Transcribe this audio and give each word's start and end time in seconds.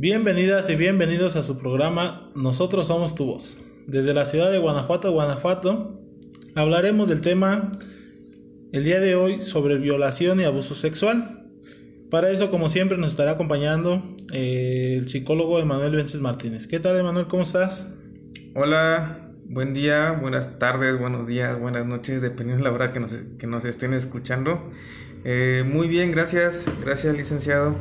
Bienvenidas 0.00 0.70
y 0.70 0.76
bienvenidos 0.76 1.34
a 1.34 1.42
su 1.42 1.58
programa 1.58 2.30
Nosotros 2.36 2.86
somos 2.86 3.16
tu 3.16 3.24
voz. 3.24 3.58
Desde 3.88 4.14
la 4.14 4.26
ciudad 4.26 4.48
de 4.48 4.58
Guanajuato, 4.58 5.10
Guanajuato, 5.10 6.00
hablaremos 6.54 7.08
del 7.08 7.20
tema 7.20 7.72
el 8.70 8.84
día 8.84 9.00
de 9.00 9.16
hoy 9.16 9.40
sobre 9.40 9.76
violación 9.76 10.38
y 10.38 10.44
abuso 10.44 10.76
sexual. 10.76 11.50
Para 12.12 12.30
eso, 12.30 12.48
como 12.48 12.68
siempre, 12.68 12.96
nos 12.96 13.10
estará 13.10 13.32
acompañando 13.32 14.04
eh, 14.32 14.94
el 15.00 15.08
psicólogo 15.08 15.58
Emanuel 15.58 15.96
Vences 15.96 16.20
Martínez. 16.20 16.68
¿Qué 16.68 16.78
tal, 16.78 16.96
Emanuel? 16.96 17.26
¿Cómo 17.26 17.42
estás? 17.42 17.92
Hola, 18.54 19.32
buen 19.46 19.74
día, 19.74 20.12
buenas 20.12 20.60
tardes, 20.60 20.96
buenos 20.96 21.26
días, 21.26 21.58
buenas 21.58 21.84
noches, 21.86 22.22
dependiendo 22.22 22.62
de 22.62 22.70
la 22.70 22.76
hora 22.76 22.92
que 22.92 23.00
nos, 23.00 23.14
que 23.14 23.48
nos 23.48 23.64
estén 23.64 23.94
escuchando. 23.94 24.70
Eh, 25.24 25.64
muy 25.66 25.88
bien, 25.88 26.12
gracias, 26.12 26.66
gracias 26.84 27.16
licenciado. 27.16 27.74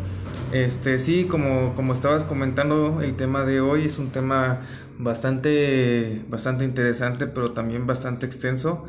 Este, 0.52 0.98
sí, 1.00 1.26
como, 1.26 1.76
como 1.76 1.92
estabas 1.92 2.24
comentando, 2.24 3.02
el 3.02 3.16
tema 3.16 3.44
de 3.44 3.60
hoy 3.60 3.86
es 3.86 4.00
un 4.00 4.12
tema 4.12 4.62
bastante, 4.98 6.24
bastante 6.30 6.64
interesante, 6.64 7.28
pero 7.28 7.52
también 7.52 7.86
bastante 7.86 8.26
extenso, 8.26 8.86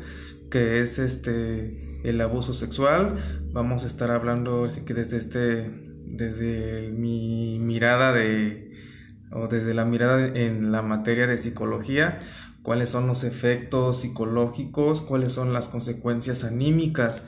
que 0.49 0.81
es 0.81 0.99
este 0.99 1.99
el 2.03 2.21
abuso 2.21 2.53
sexual. 2.53 3.19
Vamos 3.51 3.83
a 3.83 3.87
estar 3.87 4.09
hablando 4.09 4.63
así 4.65 4.85
que 4.85 4.93
desde 4.93 5.17
este, 5.17 5.69
desde 6.05 6.91
mi 6.91 7.59
mirada 7.59 8.13
de, 8.13 8.71
o 9.31 9.47
desde 9.47 9.73
la 9.73 9.83
mirada 9.83 10.25
en 10.27 10.71
la 10.71 10.81
materia 10.81 11.27
de 11.27 11.37
psicología, 11.37 12.19
cuáles 12.63 12.89
son 12.89 13.05
los 13.07 13.25
efectos 13.25 13.99
psicológicos, 13.99 15.01
cuáles 15.01 15.33
son 15.33 15.51
las 15.53 15.67
consecuencias 15.67 16.45
anímicas 16.45 17.25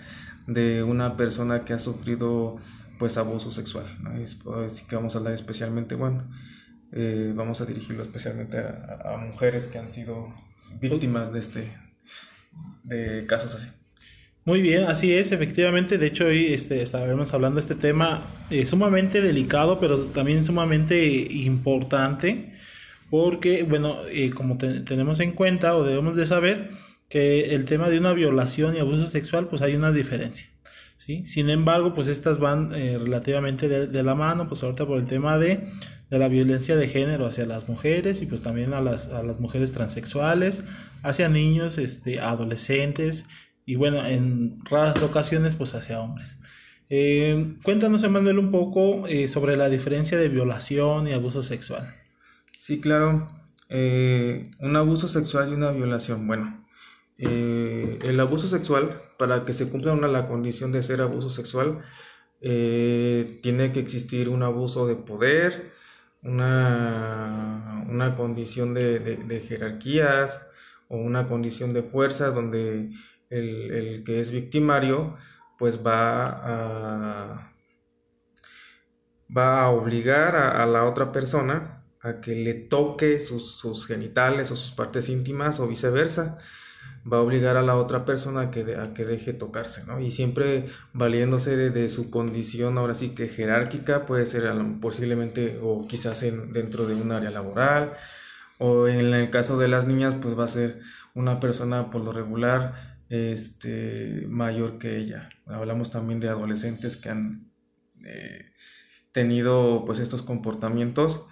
de 0.47 0.83
una 0.83 1.17
persona 1.17 1.65
que 1.65 1.73
ha 1.73 1.79
sufrido 1.79 2.57
pues 3.01 3.17
abuso 3.17 3.49
sexual. 3.49 3.87
Así 4.63 4.85
que 4.85 4.95
vamos 4.95 5.15
a 5.15 5.17
hablar 5.17 5.33
especialmente, 5.33 5.95
bueno, 5.95 6.29
eh, 6.91 7.33
vamos 7.35 7.59
a 7.59 7.65
dirigirlo 7.65 8.03
especialmente 8.03 8.59
a, 8.59 9.17
mujeres 9.17 9.67
que 9.67 9.79
han 9.79 9.89
sido 9.89 10.31
víctimas 10.79 11.33
de 11.33 11.39
este 11.39 11.73
de 12.83 13.25
casos 13.25 13.55
así. 13.55 13.71
Muy 14.45 14.61
bien, 14.61 14.83
así 14.83 15.11
es, 15.13 15.31
efectivamente. 15.31 15.97
De 15.97 16.05
hecho, 16.05 16.25
hoy 16.25 16.53
este, 16.53 16.83
estaremos 16.83 17.33
hablando 17.33 17.55
de 17.55 17.61
este 17.61 17.73
tema 17.73 18.23
eh, 18.51 18.67
sumamente 18.67 19.19
delicado, 19.19 19.79
pero 19.79 19.97
también 20.05 20.43
sumamente 20.43 21.03
importante, 21.07 22.53
porque, 23.09 23.63
bueno, 23.63 23.97
eh, 24.11 24.29
como 24.29 24.59
tenemos 24.59 25.19
en 25.21 25.31
cuenta 25.31 25.75
o 25.75 25.83
debemos 25.83 26.15
de 26.15 26.27
saber, 26.27 26.69
que 27.09 27.55
el 27.55 27.65
tema 27.65 27.89
de 27.89 27.97
una 27.97 28.13
violación 28.13 28.75
y 28.75 28.79
abuso 28.79 29.09
sexual, 29.09 29.47
pues 29.47 29.63
hay 29.63 29.73
una 29.73 29.91
diferencia. 29.91 30.51
¿Sí? 31.01 31.25
Sin 31.25 31.49
embargo, 31.49 31.95
pues 31.95 32.07
estas 32.07 32.37
van 32.37 32.75
eh, 32.75 32.99
relativamente 32.99 33.67
de, 33.67 34.03
la 34.03 34.13
mano, 34.13 34.47
pues 34.47 34.61
ahorita 34.61 34.85
por 34.85 34.99
el 34.99 35.05
tema 35.05 35.39
de, 35.39 35.63
de, 36.11 36.19
la 36.19 36.27
violencia 36.27 36.75
de 36.75 36.87
género 36.87 37.25
hacia 37.25 37.47
las 37.47 37.67
mujeres 37.67 38.21
y 38.21 38.27
pues 38.27 38.41
también 38.41 38.73
a 38.73 38.81
las, 38.81 39.07
a 39.07 39.23
las 39.23 39.39
mujeres 39.39 39.71
transexuales, 39.71 40.63
hacia 41.01 41.27
niños, 41.27 41.79
este, 41.79 42.19
adolescentes 42.19 43.25
y 43.65 43.75
bueno, 43.75 44.05
en 44.05 44.59
raras 44.63 45.01
ocasiones 45.01 45.55
pues 45.55 45.73
hacia 45.73 45.99
hombres. 45.99 46.37
Eh, 46.89 47.55
cuéntanos, 47.63 48.03
Emanuel, 48.03 48.37
un 48.37 48.51
poco 48.51 49.07
eh, 49.07 49.27
sobre 49.27 49.57
la 49.57 49.69
diferencia 49.69 50.19
de 50.19 50.29
violación 50.29 51.07
y 51.07 51.13
abuso 51.13 51.41
sexual. 51.41 51.95
Sí, 52.59 52.79
claro. 52.79 53.27
un 53.69 54.75
abuso 54.75 55.07
sexual 55.07 55.49
y 55.49 55.53
una 55.53 55.71
violación. 55.71 56.27
Bueno, 56.27 56.60
eh, 57.23 57.99
el 58.01 58.19
abuso 58.19 58.47
sexual, 58.47 58.99
para 59.19 59.45
que 59.45 59.53
se 59.53 59.69
cumpla 59.69 59.93
una, 59.93 60.07
la 60.07 60.25
condición 60.25 60.71
de 60.71 60.81
ser 60.81 61.01
abuso 61.01 61.29
sexual, 61.29 61.83
eh, 62.41 63.39
tiene 63.43 63.71
que 63.71 63.79
existir 63.79 64.27
un 64.27 64.41
abuso 64.41 64.87
de 64.87 64.95
poder, 64.95 65.71
una, 66.23 67.85
una 67.87 68.15
condición 68.15 68.73
de, 68.73 69.45
jerarquías 69.47 70.47
o 70.87 70.97
una 70.97 71.27
condición 71.27 71.73
de 71.73 71.83
fuerzas 71.83 72.33
donde 72.33 72.89
el, 73.29 74.03
que 74.03 74.19
es 74.19 74.31
victimario 74.31 75.15
pues 75.59 75.85
va 75.85 76.25
a, 76.25 77.53
va 79.35 79.61
a 79.61 79.69
obligar 79.69 80.35
a, 80.35 80.65
la 80.65 80.85
otra 80.85 81.11
persona 81.11 81.85
a 82.01 82.19
que 82.19 82.33
le 82.35 82.55
toque 82.55 83.19
sus, 83.19 83.57
sus 83.57 83.85
genitales 83.85 84.51
o 84.51 84.55
sus 84.55 84.71
partes 84.71 85.07
íntimas 85.09 85.59
o 85.59 85.67
viceversa 85.67 86.39
va 87.11 87.17
a 87.17 87.21
obligar 87.21 87.57
a 87.57 87.61
la 87.61 87.75
otra 87.75 88.05
persona 88.05 88.41
a 88.41 88.51
que, 88.51 88.75
a 88.75 88.93
que 88.93 89.05
deje 89.05 89.33
tocarse, 89.33 89.85
¿no? 89.85 89.99
Y 89.99 90.11
siempre 90.11 90.67
valiéndose 90.93 91.57
de, 91.57 91.89
su 91.89 92.11
condición, 92.11 92.77
ahora 92.77 92.93
sí 92.93 93.09
que 93.09 93.27
jerárquica, 93.27 94.05
puede 94.05 94.25
ser 94.25 94.51
posiblemente 94.79 95.59
o 95.61 95.87
quizás 95.87 96.23
en, 96.23 96.53
dentro 96.53 96.85
de 96.85 96.95
un 96.95 97.11
área 97.11 97.31
laboral, 97.31 97.93
o 98.59 98.87
en 98.87 99.13
el 99.13 99.29
caso 99.31 99.57
de 99.57 99.67
las 99.67 99.87
niñas, 99.87 100.15
pues 100.21 100.37
va 100.37 100.45
a 100.45 100.47
ser 100.47 100.79
una 101.15 101.39
persona 101.39 101.89
por 101.89 102.03
lo 102.03 102.13
regular 102.13 102.99
este, 103.09 104.25
mayor 104.29 104.77
que 104.77 104.97
ella. 104.97 105.29
Hablamos 105.47 105.91
también 105.91 106.19
de 106.19 106.29
adolescentes 106.29 106.95
que 106.97 107.09
han 107.09 107.51
eh, 108.05 108.51
tenido 109.11 109.83
pues 109.85 109.99
estos 109.99 110.21
comportamientos 110.21 111.25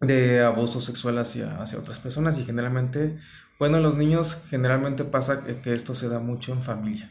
de 0.00 0.42
abuso 0.42 0.80
sexual 0.80 1.18
hacia, 1.18 1.60
hacia 1.62 1.78
otras 1.78 2.00
personas 2.00 2.38
y 2.38 2.44
generalmente 2.44 3.16
bueno, 3.58 3.80
los 3.80 3.94
niños 3.96 4.44
generalmente 4.48 5.04
pasa 5.04 5.44
que, 5.44 5.74
esto 5.74 5.94
se 5.94 6.08
da 6.08 6.18
mucho 6.18 6.52
en 6.52 6.62
familia. 6.62 7.10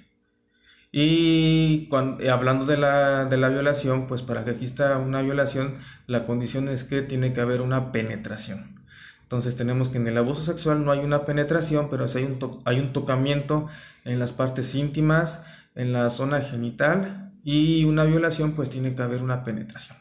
Y 0.91 1.87
cuando, 1.87 2.31
hablando 2.31 2.65
de 2.65 2.77
la, 2.77 3.25
de 3.25 3.37
la, 3.37 3.49
violación, 3.49 4.07
pues 4.07 4.21
para 4.21 4.45
que 4.45 4.51
exista 4.51 4.97
una 4.97 5.21
violación, 5.21 5.75
la 6.05 6.25
condición 6.25 6.67
es 6.69 6.83
que 6.83 7.01
tiene 7.01 7.33
que 7.33 7.41
haber 7.41 7.61
una 7.61 7.91
penetración. 7.91 8.83
Entonces 9.23 9.55
tenemos 9.55 9.89
que 9.89 9.97
en 9.97 10.07
el 10.07 10.17
abuso 10.17 10.43
sexual 10.43 10.85
no 10.85 10.91
hay 10.91 10.99
una 10.99 11.25
penetración, 11.25 11.89
pero 11.89 12.07
sí 12.07 12.19
hay 12.19 12.25
un, 12.25 12.61
hay 12.65 12.79
un 12.79 12.93
tocamiento 12.93 13.67
en 14.05 14.19
las 14.19 14.33
partes 14.33 14.75
íntimas, 14.75 15.43
en 15.73 15.93
la 15.93 16.09
zona 16.11 16.41
genital, 16.41 17.31
y 17.43 17.83
una 17.85 18.03
violación 18.03 18.53
pues 18.53 18.69
tiene 18.69 18.93
que 18.93 19.01
haber 19.01 19.23
una 19.23 19.43
penetración. 19.43 19.97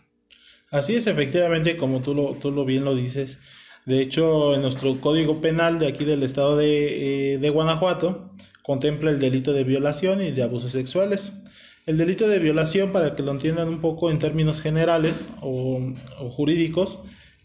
Así 0.71 0.95
es, 0.95 1.07
efectivamente, 1.07 1.77
como 1.77 2.01
tú 2.01 2.15
lo, 2.15 2.35
tú 2.35 2.51
lo 2.51 2.65
bien 2.65 2.85
lo 2.85 2.95
dices, 2.95 3.41
de 3.85 4.01
hecho, 4.01 4.55
en 4.55 4.63
nuestro 4.63 4.95
código 5.01 5.41
penal 5.41 5.79
de 5.79 5.89
aquí 5.89 6.05
del 6.05 6.23
estado 6.23 6.57
de, 6.57 7.35
eh, 7.35 7.51
Guanajuato 7.51 8.31
contempla 8.63 9.11
el 9.11 9.19
delito 9.19 9.53
de 9.53 9.65
violación 9.65 10.23
y 10.23 10.31
de 10.31 10.43
abusos 10.45 10.71
sexuales. 10.71 11.33
El 11.85 11.99
delito 11.99 12.29
de 12.29 12.39
violación, 12.39 12.93
para 12.93 13.17
que 13.17 13.25
lo 13.25 13.33
entiendan 13.33 13.69
un 13.69 13.81
poco 13.81 14.11
en 14.11 14.21
términos 14.21 14.63
generales 14.63 15.29
o, 15.41 15.81
jurídicos, 16.31 17.01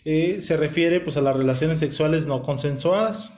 eh, 0.05 0.39
se 0.41 0.57
refiere 0.57 0.99
pues, 0.99 1.17
a 1.17 1.21
las 1.21 1.35
relaciones 1.35 1.79
sexuales 1.79 2.27
no 2.27 2.43
consensuadas, 2.43 3.33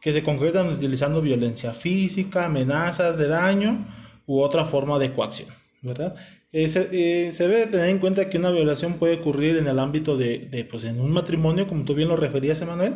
que 0.00 0.12
se 0.12 0.22
concretan 0.22 0.68
utilizando 0.68 1.20
violencia 1.20 1.74
física, 1.74 2.46
amenazas 2.46 3.18
de 3.18 3.26
daño 3.26 3.88
u 4.24 4.40
otra 4.40 4.64
forma 4.64 5.00
de 5.00 5.12
coacción, 5.12 5.48
¿verdad? 5.82 6.14
Eh, 6.58 6.70
eh, 6.92 7.32
se, 7.34 7.48
debe 7.48 7.66
tener 7.66 7.90
en 7.90 7.98
cuenta 7.98 8.30
que 8.30 8.38
una 8.38 8.50
violación 8.50 8.94
puede 8.94 9.16
ocurrir 9.16 9.58
en 9.58 9.66
el 9.66 9.78
ámbito 9.78 10.16
de, 10.16 10.66
pues 10.70 10.84
en 10.84 11.00
un 11.00 11.12
matrimonio, 11.12 11.66
como 11.66 11.84
tú 11.84 11.92
bien 11.92 12.08
lo 12.08 12.16
referías, 12.16 12.62
Emanuel. 12.62 12.94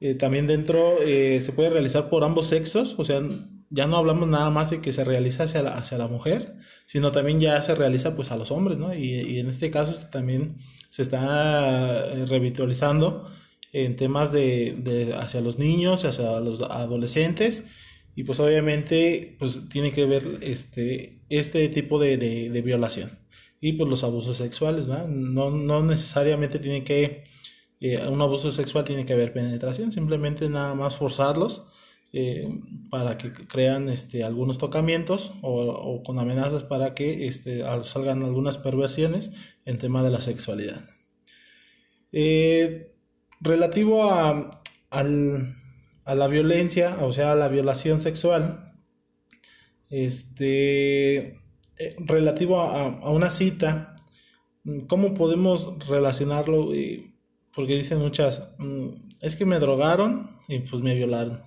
Eh, 0.00 0.14
también 0.14 0.46
dentro 0.46 0.96
se 0.98 1.52
puede 1.54 1.68
realizar 1.68 2.08
por 2.08 2.24
ambos 2.24 2.46
sexos, 2.46 2.94
o 2.96 3.04
sea, 3.04 3.20
ya 3.68 3.86
no 3.86 3.98
hablamos 3.98 4.26
nada 4.26 4.48
más 4.48 4.70
de 4.70 4.80
que 4.80 4.92
se 4.92 5.04
realiza 5.04 5.44
hacia 5.44 5.62
la, 5.62 5.72
hacia 5.72 5.98
la 5.98 6.08
mujer, 6.08 6.54
sino 6.86 7.12
también 7.12 7.40
ya 7.40 7.60
se 7.60 7.74
realiza 7.74 8.16
pues 8.16 8.32
a 8.32 8.36
los 8.38 8.50
hombres, 8.50 8.78
¿no? 8.78 8.94
Y, 8.94 9.38
en 9.38 9.48
este 9.50 9.70
caso 9.70 10.08
también 10.10 10.56
se 10.88 11.02
está 11.02 12.06
revitalizando 12.26 13.30
en 13.74 13.96
temas 13.96 14.32
de 14.32 15.14
hacia 15.20 15.42
los 15.42 15.58
niños, 15.58 16.06
hacia 16.06 16.40
los 16.40 16.62
adolescentes, 16.62 17.64
y 18.14 18.24
pues 18.24 18.40
obviamente 18.40 19.36
pues 19.38 19.68
tiene 19.68 19.92
que 19.92 20.06
ver 20.06 20.38
este, 20.40 21.17
este 21.28 21.68
tipo 21.68 21.98
de, 21.98 22.16
de, 22.16 22.62
violación 22.62 23.10
y 23.60 23.72
pues 23.72 23.88
los 23.88 24.04
abusos 24.04 24.36
sexuales, 24.36 24.86
¿no? 24.86 25.06
No, 25.50 25.82
necesariamente 25.82 26.58
tiene 26.58 26.84
que, 26.84 27.24
eh, 27.80 28.06
un 28.06 28.20
abuso 28.22 28.52
sexual 28.52 28.84
tiene 28.84 29.04
que 29.04 29.12
haber 29.12 29.32
penetración, 29.32 29.92
simplemente 29.92 30.48
nada 30.48 30.74
más 30.74 30.96
forzarlos 30.96 31.66
eh, 32.12 32.48
para 32.90 33.18
que 33.18 33.32
crean 33.32 33.88
este, 33.88 34.24
algunos 34.24 34.58
tocamientos 34.58 35.32
o, 35.42 36.02
con 36.04 36.18
amenazas 36.18 36.62
para 36.62 36.94
que 36.94 37.26
este, 37.26 37.62
salgan 37.82 38.22
algunas 38.22 38.58
perversiones 38.58 39.32
en 39.64 39.78
tema 39.78 40.02
de 40.02 40.10
la 40.10 40.20
sexualidad. 40.20 40.84
Eh, 42.12 42.94
relativo 43.40 44.10
a, 44.10 44.62
al, 44.90 45.54
a 46.04 46.14
la 46.14 46.26
violencia, 46.28 46.96
o 47.02 47.12
sea, 47.12 47.32
a 47.32 47.34
la 47.34 47.48
violación 47.48 48.00
sexual, 48.00 48.67
este, 49.90 51.18
eh, 51.76 51.96
relativo 51.98 52.60
a, 52.60 53.10
una 53.10 53.30
cita, 53.30 53.96
¿cómo 54.86 55.14
podemos 55.14 55.74
relacionarlo? 55.88 56.70
Porque 57.54 57.76
dicen 57.76 57.98
muchas, 57.98 58.54
mm, 58.58 58.88
es 59.20 59.36
que 59.36 59.46
me 59.46 59.58
drogaron 59.58 60.30
y 60.48 60.60
pues 60.60 60.82
me 60.82 60.94
violaron. 60.94 61.42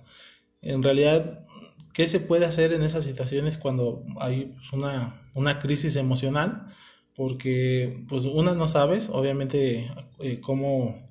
En 0.60 0.82
realidad, 0.82 1.46
¿qué 1.94 2.06
se 2.06 2.20
puede 2.20 2.46
hacer 2.46 2.72
en 2.72 2.82
esas 2.82 3.04
situaciones 3.04 3.58
cuando 3.58 4.04
hay 4.20 4.54
pues, 4.56 4.72
una, 4.72 5.28
una 5.34 5.58
crisis 5.58 5.96
emocional? 5.96 6.72
porque 7.14 8.04
pues 8.08 8.24
una 8.24 8.54
no 8.54 8.68
sabes, 8.68 9.08
obviamente, 9.10 9.90
eh, 10.18 10.40
cómo, 10.40 11.08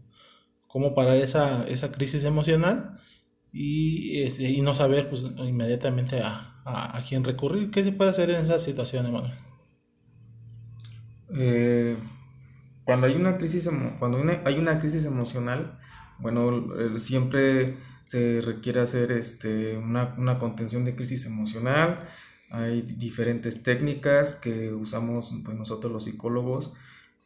cómo 0.68 0.94
parar 0.96 1.18
esa, 1.18 1.66
esa 1.68 1.92
crisis 1.92 2.24
emocional 2.24 3.00
y, 3.52 4.22
este, 4.24 4.50
y 4.50 4.62
no 4.62 4.74
saber 4.74 5.10
pues 5.10 5.24
inmediatamente 5.38 6.22
a, 6.22 6.51
a, 6.66 7.00
quién 7.08 7.24
recurrir. 7.24 7.72
¿Qué 7.72 7.84
se 7.84 7.92
puede 7.92 8.10
hacer 8.10 8.30
en 8.30 8.38
esa 8.38 8.60
situación, 8.60 9.06
Emanuel? 9.06 9.34
Eh, 11.34 11.98
cuando 12.84 13.08
hay 13.08 13.16
una 13.16 13.38
crisis 13.38 13.70
cuando 14.00 14.18
hay 14.44 14.60
una 14.60 14.80
crisis 14.80 15.06
emocional 15.06 15.80
bueno 16.20 16.68
siempre 16.98 17.78
se 18.04 18.42
requiere 18.42 18.82
hacer 18.82 19.14
este 19.14 19.78
una, 19.78 20.14
una, 20.18 20.38
contención 20.38 20.84
de 20.84 20.94
crisis 20.94 21.26
emocional 21.26 22.06
hay 22.50 22.82
diferentes 22.82 23.64
técnicas 23.64 24.34
que 24.34 24.74
usamos 24.74 25.34
pues, 25.46 25.58
nosotros 25.58 25.94
los 25.94 26.04
psicólogos 26.04 26.74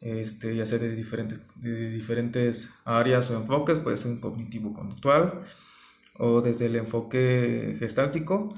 este, 0.00 0.54
ya 0.54 0.66
sea 0.66 0.78
de 0.78 0.94
diferentes, 0.94 1.40
de 1.56 1.90
diferentes 1.90 2.70
áreas 2.84 3.30
o 3.30 3.36
enfoques, 3.36 3.78
puede 3.78 3.96
ser 3.96 4.12
un 4.12 4.20
cognitivo-conductual 4.20 5.42
o 6.18 6.40
desde 6.42 6.66
el 6.66 6.76
enfoque 6.76 7.76
gestáltico. 7.78 8.54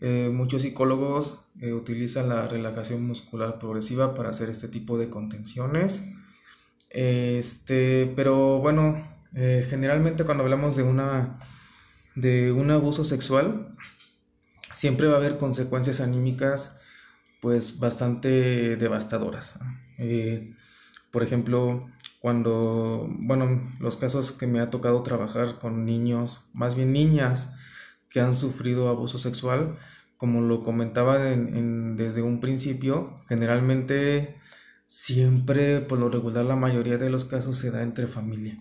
Eh, 0.00 0.30
muchos 0.32 0.62
psicólogos 0.62 1.44
eh, 1.60 1.72
utilizan 1.72 2.28
la 2.28 2.46
relajación 2.46 3.04
muscular 3.04 3.58
progresiva 3.58 4.14
para 4.14 4.30
hacer 4.30 4.48
este 4.48 4.68
tipo 4.68 4.96
de 4.98 5.10
contenciones. 5.10 6.04
Este, 6.90 8.12
pero 8.14 8.60
bueno, 8.60 9.04
eh, 9.34 9.66
generalmente 9.68 10.24
cuando 10.24 10.44
hablamos 10.44 10.76
de, 10.76 10.84
una, 10.84 11.38
de 12.14 12.52
un 12.52 12.70
abuso 12.70 13.04
sexual, 13.04 13.74
siempre 14.72 15.08
va 15.08 15.14
a 15.14 15.18
haber 15.18 15.36
consecuencias 15.38 16.00
anímicas 16.00 16.78
pues 17.40 17.78
bastante 17.78 18.76
devastadoras. 18.76 19.58
Por 21.10 21.22
ejemplo, 21.22 21.88
cuando, 22.20 23.06
bueno, 23.10 23.70
los 23.80 23.96
casos 23.96 24.32
que 24.32 24.46
me 24.46 24.60
ha 24.60 24.70
tocado 24.70 25.02
trabajar 25.02 25.58
con 25.58 25.84
niños, 25.84 26.48
más 26.54 26.74
bien 26.74 26.92
niñas 26.92 27.54
que 28.10 28.20
han 28.20 28.34
sufrido 28.34 28.88
abuso 28.88 29.18
sexual, 29.18 29.78
como 30.16 30.40
lo 30.40 30.62
comentaba 30.62 31.18
desde 31.18 32.22
un 32.22 32.40
principio, 32.40 33.16
generalmente 33.28 34.36
siempre, 34.86 35.80
por 35.80 35.98
lo 35.98 36.08
regular, 36.08 36.44
la 36.44 36.56
mayoría 36.56 36.98
de 36.98 37.10
los 37.10 37.24
casos 37.24 37.56
se 37.58 37.70
da 37.70 37.82
entre 37.82 38.08
familia. 38.08 38.58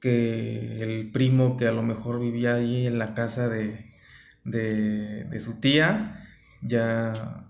Que 0.00 0.82
el 0.82 1.10
primo 1.10 1.56
que 1.56 1.68
a 1.68 1.72
lo 1.72 1.82
mejor 1.82 2.20
vivía 2.20 2.54
ahí 2.54 2.86
en 2.86 2.98
la 2.98 3.14
casa 3.14 3.48
de, 3.48 3.92
de, 4.44 5.40
su 5.40 5.60
tía 5.60 6.24
ya 6.62 7.44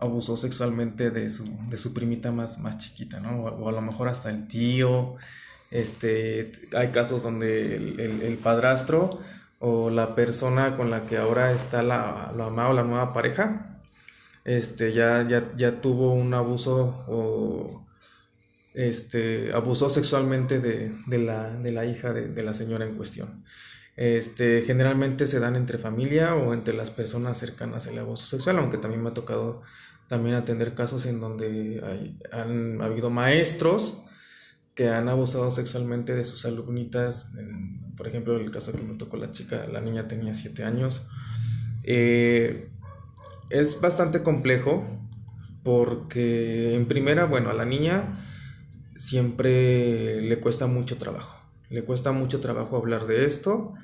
abusó 0.00 0.36
sexualmente 0.36 1.10
de 1.10 1.28
su, 1.30 1.44
de 1.68 1.76
su 1.76 1.92
primita 1.92 2.30
más, 2.30 2.60
más 2.60 2.78
chiquita, 2.78 3.20
¿no? 3.20 3.42
O, 3.42 3.68
a 3.68 3.72
lo 3.72 3.80
mejor 3.80 4.08
hasta 4.08 4.30
el 4.30 4.46
tío. 4.46 5.16
Este, 5.70 6.52
hay 6.76 6.88
casos 6.88 7.22
donde 7.22 7.74
el, 7.76 8.38
padrastro 8.42 9.18
o 9.58 9.90
la 9.90 10.14
persona 10.14 10.76
con 10.76 10.90
la 10.90 11.06
que 11.06 11.16
ahora 11.16 11.52
está 11.52 11.82
la, 11.82 12.32
la 12.36 12.44
mamá 12.44 12.68
o 12.68 12.72
la 12.72 12.84
nueva 12.84 13.12
pareja 13.12 13.74
este, 14.44 14.92
ya, 14.92 15.26
ya, 15.26 15.52
ya 15.56 15.80
tuvo 15.80 16.12
un 16.12 16.34
abuso 16.34 17.04
o 17.08 17.86
este, 18.74 19.52
abusó 19.52 19.88
sexualmente 19.88 20.60
de, 20.60 20.92
de, 21.06 21.18
la, 21.18 21.50
de 21.50 21.72
la, 21.72 21.86
hija 21.86 22.12
de, 22.12 22.28
de, 22.28 22.42
la 22.42 22.54
señora 22.54 22.84
en 22.84 22.94
cuestión. 22.94 23.44
Este, 23.96 24.62
generalmente 24.62 25.26
se 25.26 25.40
dan 25.40 25.56
entre 25.56 25.78
familia 25.78 26.34
o 26.34 26.52
entre 26.52 26.74
las 26.74 26.90
personas 26.90 27.38
cercanas 27.38 27.86
al 27.86 27.98
abuso 27.98 28.26
sexual, 28.26 28.58
aunque 28.58 28.78
también 28.78 29.02
me 29.02 29.10
ha 29.10 29.14
tocado 29.14 29.62
también 30.08 30.34
atender 30.34 30.74
casos 30.74 31.06
en 31.06 31.20
donde 31.20 31.80
hay, 31.82 32.18
han 32.32 32.82
habido 32.82 33.08
maestros 33.08 34.04
que 34.74 34.90
han 34.90 35.08
abusado 35.08 35.50
sexualmente 35.50 36.14
de 36.14 36.24
sus 36.24 36.44
alumnitas, 36.44 37.32
por 37.96 38.08
ejemplo, 38.08 38.36
el 38.36 38.50
caso 38.50 38.72
que 38.72 38.82
me 38.82 38.94
tocó 38.94 39.16
la 39.16 39.30
chica, 39.30 39.62
la 39.72 39.80
niña 39.80 40.08
tenía 40.08 40.34
7 40.34 40.64
años, 40.64 41.06
eh, 41.84 42.70
es 43.50 43.80
bastante 43.80 44.22
complejo 44.22 44.84
porque 45.62 46.74
en 46.74 46.86
primera, 46.86 47.24
bueno, 47.24 47.50
a 47.50 47.54
la 47.54 47.64
niña 47.64 48.20
siempre 48.96 50.20
le 50.20 50.40
cuesta 50.40 50.66
mucho 50.66 50.98
trabajo. 50.98 51.38
Le 51.70 51.82
cuesta 51.84 52.12
mucho 52.12 52.40
trabajo 52.40 52.76
hablar 52.76 53.06
de 53.06 53.24
esto. 53.24 53.74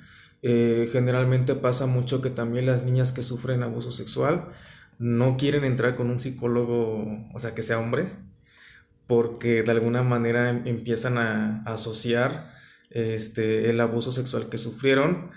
Eh, 0.42 0.88
generalmente 0.92 1.54
pasa 1.54 1.86
mucho 1.86 2.20
que 2.20 2.30
también 2.30 2.66
las 2.66 2.82
niñas 2.82 3.12
que 3.12 3.22
sufren 3.22 3.62
abuso 3.62 3.92
sexual 3.92 4.48
no 4.98 5.36
quieren 5.36 5.64
entrar 5.64 5.96
con 5.96 6.10
un 6.10 6.20
psicólogo, 6.20 7.06
o 7.32 7.38
sea, 7.38 7.54
que 7.54 7.62
sea 7.62 7.78
hombre, 7.78 8.10
porque 9.10 9.64
de 9.64 9.72
alguna 9.72 10.04
manera 10.04 10.50
em, 10.50 10.62
empiezan 10.66 11.18
a, 11.18 11.64
asociar 11.64 12.52
este, 12.90 13.68
el 13.68 13.80
abuso 13.80 14.12
sexual 14.12 14.48
que 14.48 14.56
sufrieron 14.56 15.32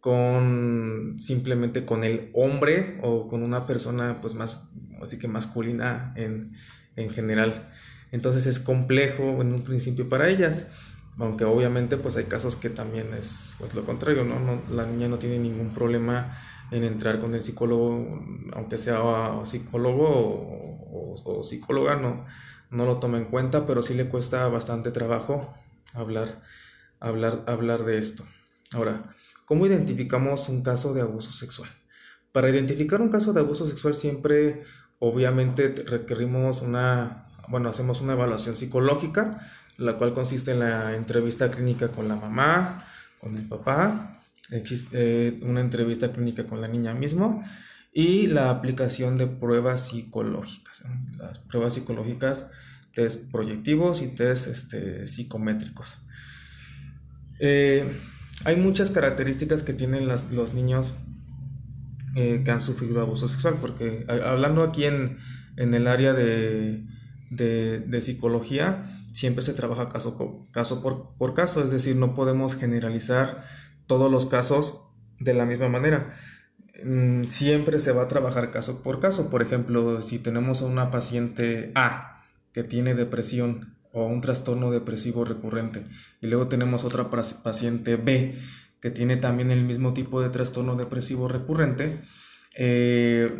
con 0.00 1.16
simplemente 1.18 1.86
con 1.86 2.04
el 2.04 2.28
hombre 2.34 2.98
o 3.02 3.26
con 3.26 3.42
una 3.42 3.66
persona 3.66 4.20
pues 4.20 4.34
más 4.34 4.70
así 5.00 5.18
que 5.18 5.28
masculina 5.28 6.12
en, 6.14 6.52
en 6.94 7.08
general. 7.08 7.72
Entonces 8.12 8.44
es 8.46 8.60
complejo 8.60 9.40
en 9.40 9.54
un 9.54 9.62
principio 9.64 10.10
para 10.10 10.28
ellas 10.28 10.68
aunque 11.18 11.46
obviamente 11.46 11.96
pues 11.96 12.16
hay 12.18 12.24
casos 12.24 12.54
que 12.54 12.68
también 12.68 13.14
es 13.18 13.56
pues 13.58 13.74
lo 13.74 13.86
contrario 13.86 14.24
no, 14.24 14.60
la 14.70 14.84
niña 14.84 15.08
no 15.08 15.16
tiene 15.16 15.38
ningún 15.38 15.70
problema 15.70 16.36
en 16.70 16.84
entrar 16.84 17.18
con 17.18 17.32
el 17.32 17.40
psicólogo 17.40 18.22
aunque 18.52 18.76
sea 18.76 19.00
psicólogo 19.46 20.06
o, 20.06 21.14
o, 21.24 21.42
psicóloga 21.42 21.96
no 21.96 22.26
no 22.70 22.84
lo 22.86 22.98
toma 22.98 23.18
en 23.18 23.26
cuenta 23.26 23.66
pero 23.66 23.82
sí 23.82 23.94
le 23.94 24.08
cuesta 24.08 24.46
bastante 24.48 24.90
trabajo 24.90 25.54
hablar 25.92 26.42
hablar 27.00 27.44
hablar 27.46 27.84
de 27.84 27.98
esto 27.98 28.24
ahora 28.72 29.14
¿Cómo 29.46 29.64
identificamos 29.64 30.48
un 30.48 30.62
caso 30.62 30.92
de 30.92 31.02
abuso 31.02 31.30
sexual? 31.30 31.70
Para 32.32 32.50
identificar 32.50 33.00
un 33.00 33.10
caso 33.10 33.32
de 33.32 33.38
abuso 33.38 33.64
sexual 33.64 33.94
siempre, 33.94 34.64
obviamente, 34.98 35.72
requerimos 35.86 36.62
una, 36.62 37.28
bueno, 37.46 37.68
hacemos 37.68 38.00
una 38.00 38.14
evaluación 38.14 38.56
psicológica, 38.56 39.48
la 39.78 39.98
cual 39.98 40.14
consiste 40.14 40.50
en 40.50 40.58
la 40.58 40.96
entrevista 40.96 41.48
clínica 41.48 41.88
con 41.88 42.08
la 42.08 42.16
mamá, 42.16 42.88
con 43.20 43.36
el 43.36 43.46
papá, 43.46 44.20
existe 44.50 45.38
una 45.42 45.60
entrevista 45.60 46.10
clínica 46.10 46.44
con 46.44 46.60
la 46.60 46.66
niña 46.66 46.92
mismo 46.92 47.44
y 47.98 48.26
la 48.26 48.50
aplicación 48.50 49.16
de 49.16 49.26
pruebas 49.26 49.88
psicológicas. 49.88 50.84
Las 51.16 51.38
pruebas 51.38 51.72
psicológicas, 51.72 52.46
test 52.92 53.32
proyectivos 53.32 54.02
y 54.02 54.08
test 54.08 54.48
este, 54.48 55.06
psicométricos. 55.06 55.96
Eh, 57.38 57.90
hay 58.44 58.56
muchas 58.56 58.90
características 58.90 59.62
que 59.62 59.72
tienen 59.72 60.08
los 60.08 60.52
niños 60.52 60.92
eh, 62.16 62.42
que 62.44 62.50
han 62.50 62.60
sufrido 62.60 63.00
abuso 63.00 63.28
sexual, 63.28 63.56
porque 63.62 64.04
hablando 64.08 64.62
aquí 64.62 64.84
en, 64.84 65.16
el 65.56 65.86
área 65.86 66.12
de, 66.12 66.82
psicología, 68.02 69.02
siempre 69.14 69.42
se 69.42 69.54
trabaja 69.54 69.88
caso, 69.88 70.46
caso 70.52 70.82
por, 71.16 71.32
caso, 71.32 71.64
es 71.64 71.70
decir, 71.70 71.96
no 71.96 72.14
podemos 72.14 72.56
generalizar 72.56 73.46
todos 73.86 74.12
los 74.12 74.26
casos 74.26 74.82
de 75.18 75.32
la 75.32 75.46
misma 75.46 75.70
manera. 75.70 76.14
Mm, 76.84 77.24
siempre 77.24 77.80
se 77.80 77.92
va 77.92 78.02
a 78.02 78.08
trabajar 78.08 78.50
caso 78.50 78.82
por 78.82 79.00
caso. 79.00 79.30
Por 79.30 79.42
ejemplo, 79.42 80.00
si 80.00 80.18
tenemos 80.18 80.62
a 80.62 80.66
una 80.66 80.90
paciente 80.90 81.72
A 81.74 82.22
que 82.52 82.64
tiene 82.64 82.94
depresión 82.94 83.76
o 83.92 84.06
un 84.06 84.20
trastorno 84.20 84.70
depresivo 84.70 85.24
recurrente. 85.24 85.84
Y 86.20 86.26
luego 86.26 86.48
tenemos 86.48 86.84
otra 86.84 87.10
paciente 87.10 87.96
B 87.96 88.38
que 88.80 88.90
tiene 88.90 89.16
también 89.16 89.50
el 89.50 89.64
mismo 89.64 89.94
tipo 89.94 90.20
de 90.20 90.28
trastorno 90.28 90.76
depresivo 90.76 91.28
recurrente. 91.28 92.00
Eh, 92.56 93.30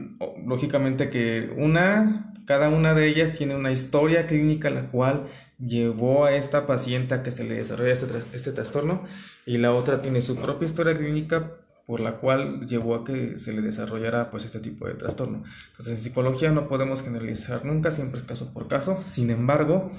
lógicamente 0.47 1.11
que 1.11 1.53
una, 1.57 2.35
cada 2.47 2.69
una 2.69 2.95
de 2.95 3.07
ellas 3.09 3.35
tiene 3.35 3.55
una 3.55 3.73
historia 3.73 4.27
clínica 4.27 4.71
la 4.71 4.89
cual 4.89 5.29
llevó 5.59 6.25
a 6.27 6.35
esta 6.35 6.67
paciente 6.67 7.15
a 7.15 7.23
que 7.23 7.31
se 7.31 7.45
le 7.45 7.55
desarrolle 7.55 7.93
este, 7.93 8.07
este 8.35 8.53
trastorno 8.53 9.05
y 9.47 9.59
la 9.59 9.73
otra 9.73 10.03
tiene 10.03 10.21
su 10.21 10.37
propia 10.37 10.67
historia 10.67 10.95
clínica 10.95 11.53
por 11.87 12.01
la 12.01 12.19
cual 12.19 12.67
llevó 12.67 12.97
a 12.97 13.05
que 13.05 13.39
se 13.39 13.53
le 13.53 13.63
desarrollara 13.63 14.31
pues 14.31 14.45
este 14.45 14.61
tipo 14.61 14.87
de 14.87 14.95
trastorno. 14.95 15.45
Entonces 15.69 15.95
en 15.95 15.99
psicología 15.99 16.51
no 16.51 16.69
podemos 16.69 17.03
generalizar 17.03 17.65
nunca, 17.65 17.91
siempre 17.91 18.21
es 18.21 18.27
caso 18.27 18.53
por 18.53 18.69
caso. 18.69 19.01
Sin 19.03 19.31
embargo, 19.31 19.93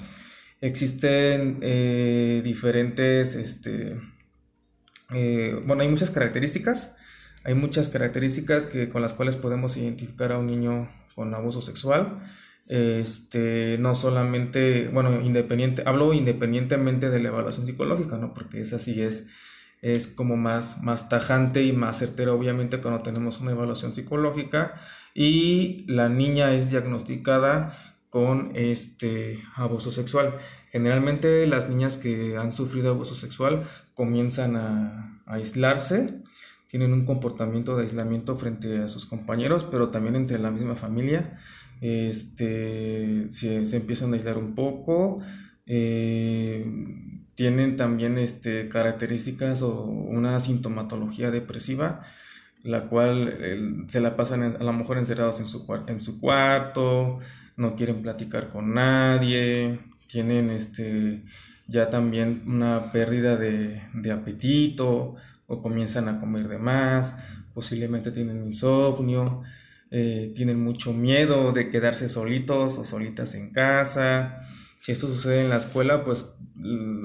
Existen 0.60 1.58
eh, 1.62 2.40
diferentes, 2.42 3.36
este, 3.36 3.96
eh, 5.14 5.62
bueno, 5.64 5.82
hay 5.82 5.88
muchas 5.88 6.10
características, 6.10 6.96
hay 7.44 7.54
muchas 7.54 7.88
características 7.90 8.64
que, 8.64 8.88
con 8.88 9.00
las 9.00 9.14
cuales 9.14 9.36
podemos 9.36 9.76
identificar 9.76 10.32
a 10.32 10.38
un 10.38 10.48
niño 10.48 10.90
con 11.14 11.32
abuso 11.32 11.60
sexual. 11.60 12.24
Este, 12.66 13.78
no 13.78 13.94
solamente, 13.94 14.88
bueno, 14.88 15.20
independiente, 15.20 15.84
hablo 15.86 16.12
independientemente 16.12 17.08
de 17.08 17.20
la 17.20 17.28
evaluación 17.28 17.64
psicológica, 17.64 18.16
¿no? 18.16 18.34
Porque 18.34 18.60
esa 18.60 18.80
sí 18.80 19.00
es, 19.00 19.28
es 19.82 20.06
como 20.06 20.36
más, 20.36 20.82
más 20.82 21.08
tajante 21.08 21.62
y 21.62 21.72
más 21.72 21.98
certera, 21.98 22.32
obviamente, 22.32 22.80
cuando 22.80 23.02
tenemos 23.02 23.40
una 23.40 23.52
evaluación 23.52 23.94
psicológica 23.94 24.74
y 25.14 25.84
la 25.86 26.08
niña 26.08 26.54
es 26.54 26.70
diagnosticada 26.70 27.76
con 28.10 28.52
este 28.54 29.42
abuso 29.54 29.90
sexual. 29.90 30.38
Generalmente 30.70 31.46
las 31.46 31.68
niñas 31.68 31.96
que 31.96 32.36
han 32.36 32.52
sufrido 32.52 32.90
abuso 32.90 33.14
sexual 33.14 33.64
comienzan 33.94 34.56
a, 34.56 35.22
aislarse, 35.26 36.22
tienen 36.68 36.92
un 36.92 37.04
comportamiento 37.04 37.76
de 37.76 37.82
aislamiento 37.82 38.36
frente 38.36 38.78
a 38.78 38.88
sus 38.88 39.04
compañeros, 39.04 39.64
pero 39.70 39.90
también 39.90 40.16
entre 40.16 40.38
la 40.38 40.50
misma 40.50 40.74
familia. 40.74 41.38
Este, 41.80 43.30
se, 43.30 43.76
empiezan 43.76 44.12
a 44.12 44.16
aislar 44.16 44.38
un 44.38 44.54
poco, 44.54 45.20
eh, 45.66 46.64
tienen 47.38 47.76
también 47.76 48.18
este, 48.18 48.68
características 48.68 49.62
o 49.62 49.84
una 49.84 50.40
sintomatología 50.40 51.30
depresiva, 51.30 52.00
la 52.64 52.86
cual 52.88 53.86
se 53.86 54.00
la 54.00 54.16
pasan 54.16 54.42
a 54.42 54.64
lo 54.64 54.72
mejor 54.72 54.98
encerrados 54.98 55.38
en 55.38 55.46
su, 56.00 56.18
cuarto, 56.18 57.14
no 57.56 57.76
quieren 57.76 58.02
platicar 58.02 58.48
con 58.48 58.74
nadie, 58.74 59.78
tienen 60.08 60.50
este, 60.50 61.22
ya 61.68 61.88
también 61.90 62.42
una 62.44 62.90
pérdida 62.90 63.36
de, 63.36 63.82
apetito 64.12 65.14
o 65.46 65.62
comienzan 65.62 66.08
a 66.08 66.18
comer 66.18 66.48
de 66.48 66.58
más, 66.58 67.14
posiblemente 67.54 68.10
tienen 68.10 68.42
insomnio, 68.42 69.42
eh, 69.92 70.32
tienen 70.34 70.60
mucho 70.60 70.92
miedo 70.92 71.52
de 71.52 71.70
quedarse 71.70 72.08
solitos 72.08 72.78
o 72.78 72.84
solitas 72.84 73.36
en 73.36 73.48
casa. 73.50 74.40
Si 74.78 74.92
esto 74.92 75.06
sucede 75.06 75.42
en 75.42 75.50
la 75.50 75.56
escuela, 75.56 76.04
pues 76.04 76.34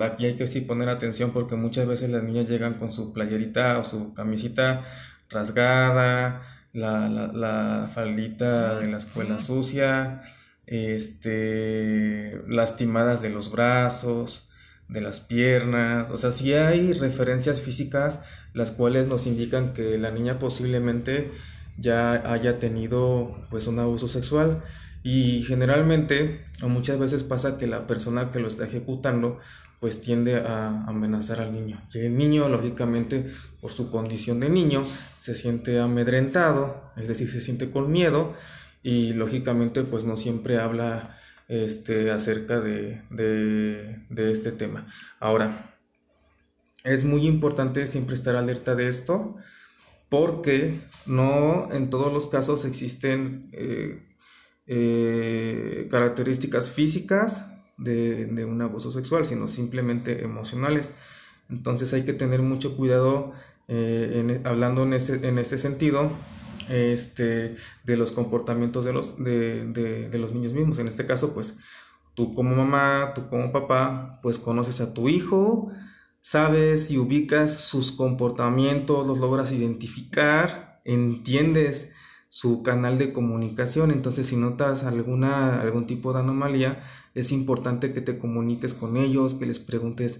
aquí 0.02 0.26
hay 0.26 0.36
que 0.36 0.48
sí 0.48 0.62
poner 0.62 0.90
atención 0.90 1.32
porque 1.32 1.56
muchas 1.56 1.88
veces 1.88 2.10
las 2.10 2.24
niñas 2.24 2.48
llegan 2.50 2.76
con 2.76 2.92
su 2.92 3.14
playerita 3.14 3.80
o 3.80 3.84
su 3.84 4.14
camisita 4.14 4.86
rasgada, 5.30 6.42
la, 6.74 7.10
la, 7.10 7.28
la 7.28 7.90
faldita 7.94 8.80
de 8.80 8.88
la 8.88 8.98
escuela 8.98 9.40
sucia, 9.40 10.22
este, 10.66 12.42
lastimadas 12.48 13.22
de 13.22 13.30
los 13.30 13.52
brazos, 13.52 14.50
de 14.88 15.02
las 15.02 15.20
piernas, 15.20 16.12
o 16.12 16.18
sea, 16.18 16.32
si 16.32 16.54
hay 16.54 16.94
referencias 16.94 17.62
físicas 17.62 18.20
las 18.54 18.72
cuales 18.72 19.08
nos 19.08 19.26
indican 19.26 19.74
que 19.74 19.98
la 19.98 20.12
niña 20.12 20.38
posiblemente 20.38 21.32
ya 21.78 22.32
haya 22.32 22.60
tenido 22.60 23.48
pues 23.50 23.66
un 23.68 23.80
abuso 23.80 24.08
sexual 24.08 24.64
y 25.04 25.42
generalmente 25.44 26.46
o 26.62 26.70
muchas 26.70 26.98
veces 26.98 27.24
pasa 27.24 27.58
que 27.58 27.68
la 27.68 27.86
persona 27.88 28.32
que 28.32 28.40
lo 28.40 28.48
está 28.48 28.66
ejecutando 28.66 29.40
pues 29.82 30.00
tiende 30.00 30.38
a 30.38 30.86
amenazar 30.88 31.42
al 31.42 31.52
niño. 31.52 31.82
El 31.94 32.16
niño, 32.16 32.48
lógicamente, 32.48 33.26
por 33.60 33.70
su 33.70 33.92
condición 33.92 34.40
de 34.40 34.50
niño, 34.50 34.84
se 35.18 35.36
siente 35.36 35.78
amedrentado, 35.78 36.94
es 36.96 37.10
decir, 37.10 37.30
se 37.30 37.42
siente 37.42 37.70
con 37.70 37.92
miedo 37.92 38.34
y 38.82 39.12
lógicamente 39.12 39.84
pues 39.84 40.06
no 40.06 40.16
siempre 40.16 40.58
habla 40.58 41.18
este, 41.50 42.12
acerca 42.12 42.62
de, 42.62 43.02
de, 43.10 44.32
este 44.32 44.54
tema. 44.54 44.88
Ahora, 45.20 45.76
es 46.86 47.04
muy 47.04 47.28
importante 47.28 47.86
siempre 47.86 48.16
estar 48.16 48.38
alerta 48.38 48.76
de 48.76 48.88
esto 48.88 49.36
porque 50.08 50.80
no 51.06 51.74
en 51.74 51.90
todos 51.90 52.14
los 52.14 52.30
casos 52.30 52.64
existen 52.64 53.50
eh, 53.52 54.02
eh, 54.68 55.88
características 55.92 56.72
físicas 56.72 57.46
de, 57.78 58.46
un 58.46 58.62
abuso 58.62 58.92
sexual, 58.92 59.26
sino 59.26 59.48
simplemente 59.48 60.24
emocionales. 60.24 60.94
Entonces 61.50 61.94
hay 61.94 62.04
que 62.04 62.14
tener 62.14 62.42
mucho 62.42 62.78
cuidado 62.78 63.34
eh, 63.68 64.42
hablando 64.44 64.84
en 64.84 64.94
este, 64.94 65.28
este 65.40 65.58
sentido 65.58 66.12
este, 66.70 67.56
de 67.84 67.98
los 67.98 68.12
comportamientos 68.12 68.86
de 68.86 68.94
los, 68.94 69.22
de, 69.24 70.10
los 70.14 70.34
niños 70.34 70.54
mismos. 70.54 70.80
En 70.80 70.88
este 70.88 71.06
caso, 71.06 71.34
pues 71.34 71.58
tú 72.14 72.34
como 72.34 72.56
mamá, 72.56 73.14
tú 73.16 73.28
como 73.30 73.52
papá, 73.52 74.20
pues 74.22 74.38
conoces 74.38 74.82
a 74.82 74.94
tu 74.94 75.10
hijo, 75.10 75.72
sabes 76.22 76.92
y 76.92 76.98
ubicas 76.98 77.60
sus 77.60 77.92
comportamientos, 77.92 79.08
los 79.08 79.20
logras 79.20 79.52
identificar, 79.52 80.82
entiendes 80.86 81.93
su 82.34 82.64
canal 82.64 82.98
de 82.98 83.14
comunicación. 83.14 83.92
Entonces, 83.92 84.26
si 84.26 84.38
notas 84.38 84.86
alguna, 84.86 85.62
algún 85.62 85.86
tipo 85.86 86.14
de 86.14 86.22
anomalía, 86.22 86.82
es 87.14 87.32
importante 87.32 87.94
que 87.94 88.02
te 88.02 88.18
comuniques 88.18 88.74
con 88.74 88.98
ellos, 88.98 89.36
que 89.36 89.46
les 89.46 89.60
preguntes 89.60 90.20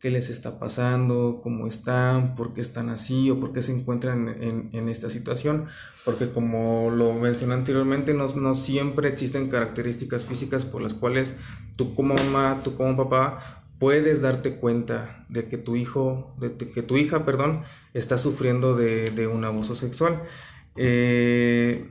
qué 0.00 0.10
les 0.10 0.28
está 0.28 0.58
pasando, 0.58 1.38
cómo 1.40 1.68
están, 1.68 2.34
por 2.34 2.52
qué 2.52 2.60
están 2.60 2.88
así 2.88 3.30
o 3.30 3.38
por 3.38 3.52
qué 3.52 3.62
se 3.62 3.72
encuentran 3.72 4.28
en, 4.28 4.88
esta 4.88 5.08
situación, 5.08 5.66
porque 6.04 6.30
como 6.30 6.90
lo 6.90 7.14
mencioné 7.14 7.54
anteriormente, 7.54 8.12
no, 8.12 8.26
no, 8.26 8.54
siempre 8.54 9.08
existen 9.08 9.48
características 9.48 10.26
físicas 10.26 10.64
por 10.64 10.82
las 10.82 10.94
cuales 10.94 11.36
tú 11.76 11.94
como 11.94 12.16
mamá, 12.16 12.58
tú 12.64 12.74
como 12.74 12.96
papá, 12.96 13.62
puedes 13.82 14.20
darte 14.22 14.58
cuenta 14.58 15.26
de 15.28 15.48
que 15.48 15.58
tu 15.58 15.74
hijo, 15.74 16.36
de 16.38 16.56
que 16.56 16.82
tu 16.82 16.96
hija, 16.96 17.24
perdón, 17.24 17.64
está 17.94 18.16
sufriendo 18.16 18.76
de, 18.76 19.26
un 19.26 19.44
abuso 19.44 19.74
sexual. 19.74 20.22
Eh, 20.76 21.90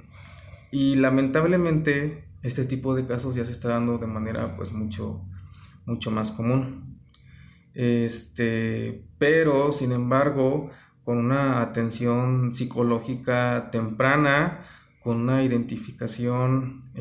y 0.71 0.95
lamentablemente 0.95 2.25
este 2.43 2.65
tipo 2.65 2.95
de 2.95 3.05
casos 3.05 3.35
ya 3.35 3.45
se 3.45 3.51
está 3.51 3.69
dando 3.69 3.97
de 3.97 4.07
manera 4.07 4.55
pues 4.55 4.71
mucho, 4.71 5.21
mucho 5.85 6.11
más 6.11 6.31
común. 6.31 6.99
Este, 7.73 9.05
pero 9.17 9.71
sin 9.71 9.91
embargo, 9.91 10.71
con 11.03 11.17
una 11.17 11.61
atención 11.61 12.53
psicológica 12.55 13.69
temprana, 13.71 14.61
con 15.03 15.17
una 15.17 15.43
identificación, 15.43 16.91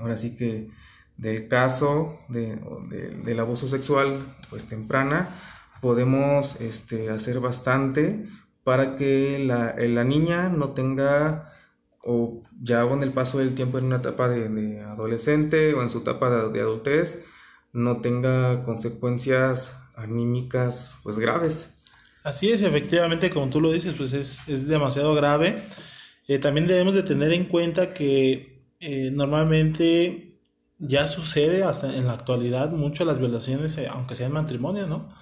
ahora 0.00 0.16
sí 0.16 0.36
que 0.36 0.70
del 1.16 1.48
caso 1.48 2.20
de, 2.28 2.56
del 3.24 3.40
abuso 3.40 3.66
sexual, 3.66 4.36
pues 4.50 4.66
temprana, 4.66 5.28
podemos 5.80 6.60
este, 6.60 7.10
hacer 7.10 7.40
bastante 7.40 8.28
para 8.66 8.96
que 8.96 9.38
la, 9.38 9.76
la, 9.78 10.02
niña 10.02 10.48
no 10.48 10.70
tenga, 10.70 11.44
o 12.02 12.42
ya 12.60 12.82
con 12.88 13.00
el 13.04 13.12
paso 13.12 13.38
del 13.38 13.54
tiempo 13.54 13.78
en 13.78 13.84
una 13.84 13.98
etapa 13.98 14.28
de, 14.28 14.80
adolescente 14.80 15.72
o 15.72 15.82
en 15.82 15.88
su 15.88 15.98
etapa 15.98 16.48
de, 16.48 16.60
adultez, 16.60 17.22
no 17.72 18.00
tenga 18.00 18.64
consecuencias 18.64 19.78
anímicas 19.94 20.98
pues 21.04 21.16
graves. 21.16 21.78
Así 22.24 22.50
es, 22.50 22.62
efectivamente, 22.62 23.30
como 23.30 23.46
tú 23.50 23.60
lo 23.60 23.70
dices, 23.70 23.94
pues 23.96 24.12
es, 24.12 24.40
es 24.48 24.66
demasiado 24.66 25.14
grave. 25.14 25.62
Eh, 26.26 26.40
también 26.40 26.66
debemos 26.66 26.96
de 26.96 27.04
tener 27.04 27.32
en 27.32 27.44
cuenta 27.44 27.94
que 27.94 28.66
eh, 28.80 29.12
normalmente 29.12 30.40
ya 30.78 31.06
sucede 31.06 31.62
hasta 31.62 31.94
en 31.94 32.08
la 32.08 32.14
actualidad 32.14 32.72
mucho 32.72 33.04
las 33.04 33.20
violaciones, 33.20 33.78
eh, 33.78 33.86
aunque 33.86 34.16
sea 34.16 34.26
en 34.26 34.32
matrimonio, 34.32 34.88
¿no? 34.88 35.14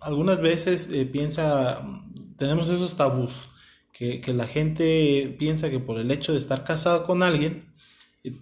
Algunas 0.00 0.40
veces 0.40 0.88
piensa, 1.12 1.82
tenemos 2.36 2.68
esos 2.68 2.96
tabús, 2.96 3.48
que, 3.92 4.20
que 4.20 4.32
la 4.32 4.46
gente 4.46 5.34
piensa 5.38 5.70
que 5.70 5.80
por 5.80 5.98
el 5.98 6.10
hecho 6.10 6.32
de 6.32 6.38
estar 6.38 6.62
casado 6.64 7.04
con 7.04 7.22
alguien, 7.22 7.72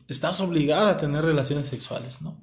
estás 0.09 0.41
obligada 0.41 0.91
a 0.91 0.97
tener 0.97 1.25
relaciones 1.25 1.67
sexuales, 1.67 2.23
¿no? 2.23 2.43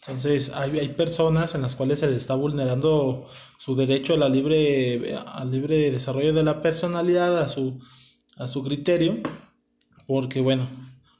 Entonces, 0.00 0.50
hay, 0.54 0.72
hay, 0.80 0.88
personas 0.88 1.54
en 1.54 1.62
las 1.62 1.76
cuales 1.76 2.00
se 2.00 2.08
les 2.08 2.16
está 2.16 2.34
vulnerando 2.34 3.28
su 3.58 3.76
derecho 3.76 4.14
a 4.14 4.16
la 4.16 4.28
libre, 4.28 5.16
al 5.16 5.50
libre 5.52 5.92
desarrollo 5.92 6.32
de 6.32 6.42
la 6.42 6.60
personalidad, 6.60 7.38
a 7.40 7.48
su, 7.48 7.78
a 8.36 8.48
su 8.48 8.64
criterio, 8.64 9.20
porque 10.08 10.40
bueno, 10.40 10.68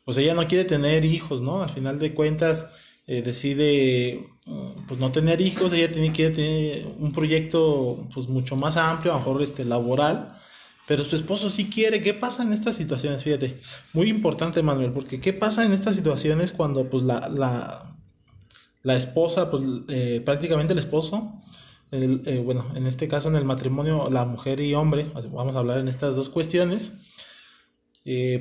pues 0.05 0.17
ella 0.17 0.35
no 0.35 0.49
quiere 0.49 0.65
tener 0.65 1.05
hijos, 1.05 1.43
¿no? 1.43 1.63
Al 1.63 1.71
final 1.71 2.01
de 2.01 2.13
cuentas, 2.13 2.67
eh, 3.07 3.23
decide 3.23 4.29
mm, 4.47 4.87
pues 4.87 5.01
no 5.01 5.13
tener 5.13 5.41
hijos, 5.41 5.73
ella 5.73 5.91
tiene 5.93 6.13
que 6.13 6.31
tener 6.31 6.87
un 6.99 7.13
proyecto 7.13 8.09
pues 8.15 8.29
mucho 8.29 8.57
más 8.57 8.77
amplio, 8.77 9.13
a 9.13 9.15
lo 9.15 9.21
mejor 9.21 9.43
este, 9.43 9.65
laboral, 9.65 10.39
pero 10.87 11.05
su 11.05 11.17
esposo 11.17 11.49
sí 11.49 11.71
quiere. 11.71 12.01
¿Qué 12.01 12.15
pasa 12.15 12.43
en 12.43 12.53
estas 12.53 12.77
situaciones? 12.77 13.23
Fíjate, 13.23 13.59
muy 13.93 14.09
importante 14.09 14.63
Manuel, 14.63 14.93
porque 14.93 15.21
¿qué 15.21 15.33
pasa 15.33 15.65
en 15.65 15.73
estas 15.73 15.97
situaciones 15.97 16.53
cuando 16.53 16.89
pues 16.91 17.03
la, 17.05 17.29
la 17.29 17.93
la 18.83 18.97
esposa, 18.97 19.51
pues 19.51 19.63
eh, 19.89 20.21
prácticamente 20.25 20.73
el 20.73 20.79
esposo, 20.79 21.41
eh, 21.93 22.43
bueno, 22.45 22.73
en 22.75 22.87
este 22.87 23.07
caso 23.07 23.29
en 23.29 23.37
el 23.37 23.45
matrimonio, 23.45 24.09
la 24.11 24.25
mujer 24.25 24.61
y 24.61 24.75
hombre, 24.75 25.11
vamos 25.31 25.55
a 25.55 25.61
hablar 25.61 25.79
en 25.79 25.89
estas 25.89 26.17
dos 26.17 26.29
cuestiones, 26.29 26.93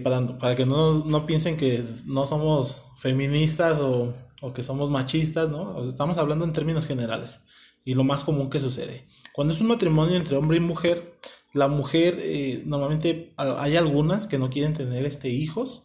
para, 0.03 0.39
para, 0.39 0.55
que 0.55 0.65
no, 0.65 1.05
no, 1.05 1.27
piensen 1.27 1.57
que 1.57 1.83
no 2.05 2.25
somos 2.25 2.81
feministas 2.97 3.77
o, 3.79 4.11
o 4.41 4.53
que 4.53 4.63
somos 4.63 4.89
machistas, 4.89 5.49
¿no? 5.49 5.81
estamos 5.83 6.17
hablando 6.17 6.43
en 6.43 6.51
términos 6.51 6.87
generales 6.87 7.41
y 7.85 7.93
lo 7.93 8.03
más 8.03 8.23
común 8.23 8.49
que 8.49 8.59
sucede. 8.59 9.07
Cuando 9.33 9.53
es 9.53 9.61
un 9.61 9.67
matrimonio 9.67 10.15
entre 10.15 10.35
hombre 10.35 10.57
y 10.57 10.59
mujer, 10.59 11.19
la 11.53 11.67
mujer, 11.67 12.21
normalmente 12.65 13.33
hay 13.37 13.75
algunas 13.75 14.27
que 14.27 14.37
no 14.37 14.49
quieren 14.49 14.73
tener 14.73 15.05
este, 15.05 15.29
hijos, 15.29 15.83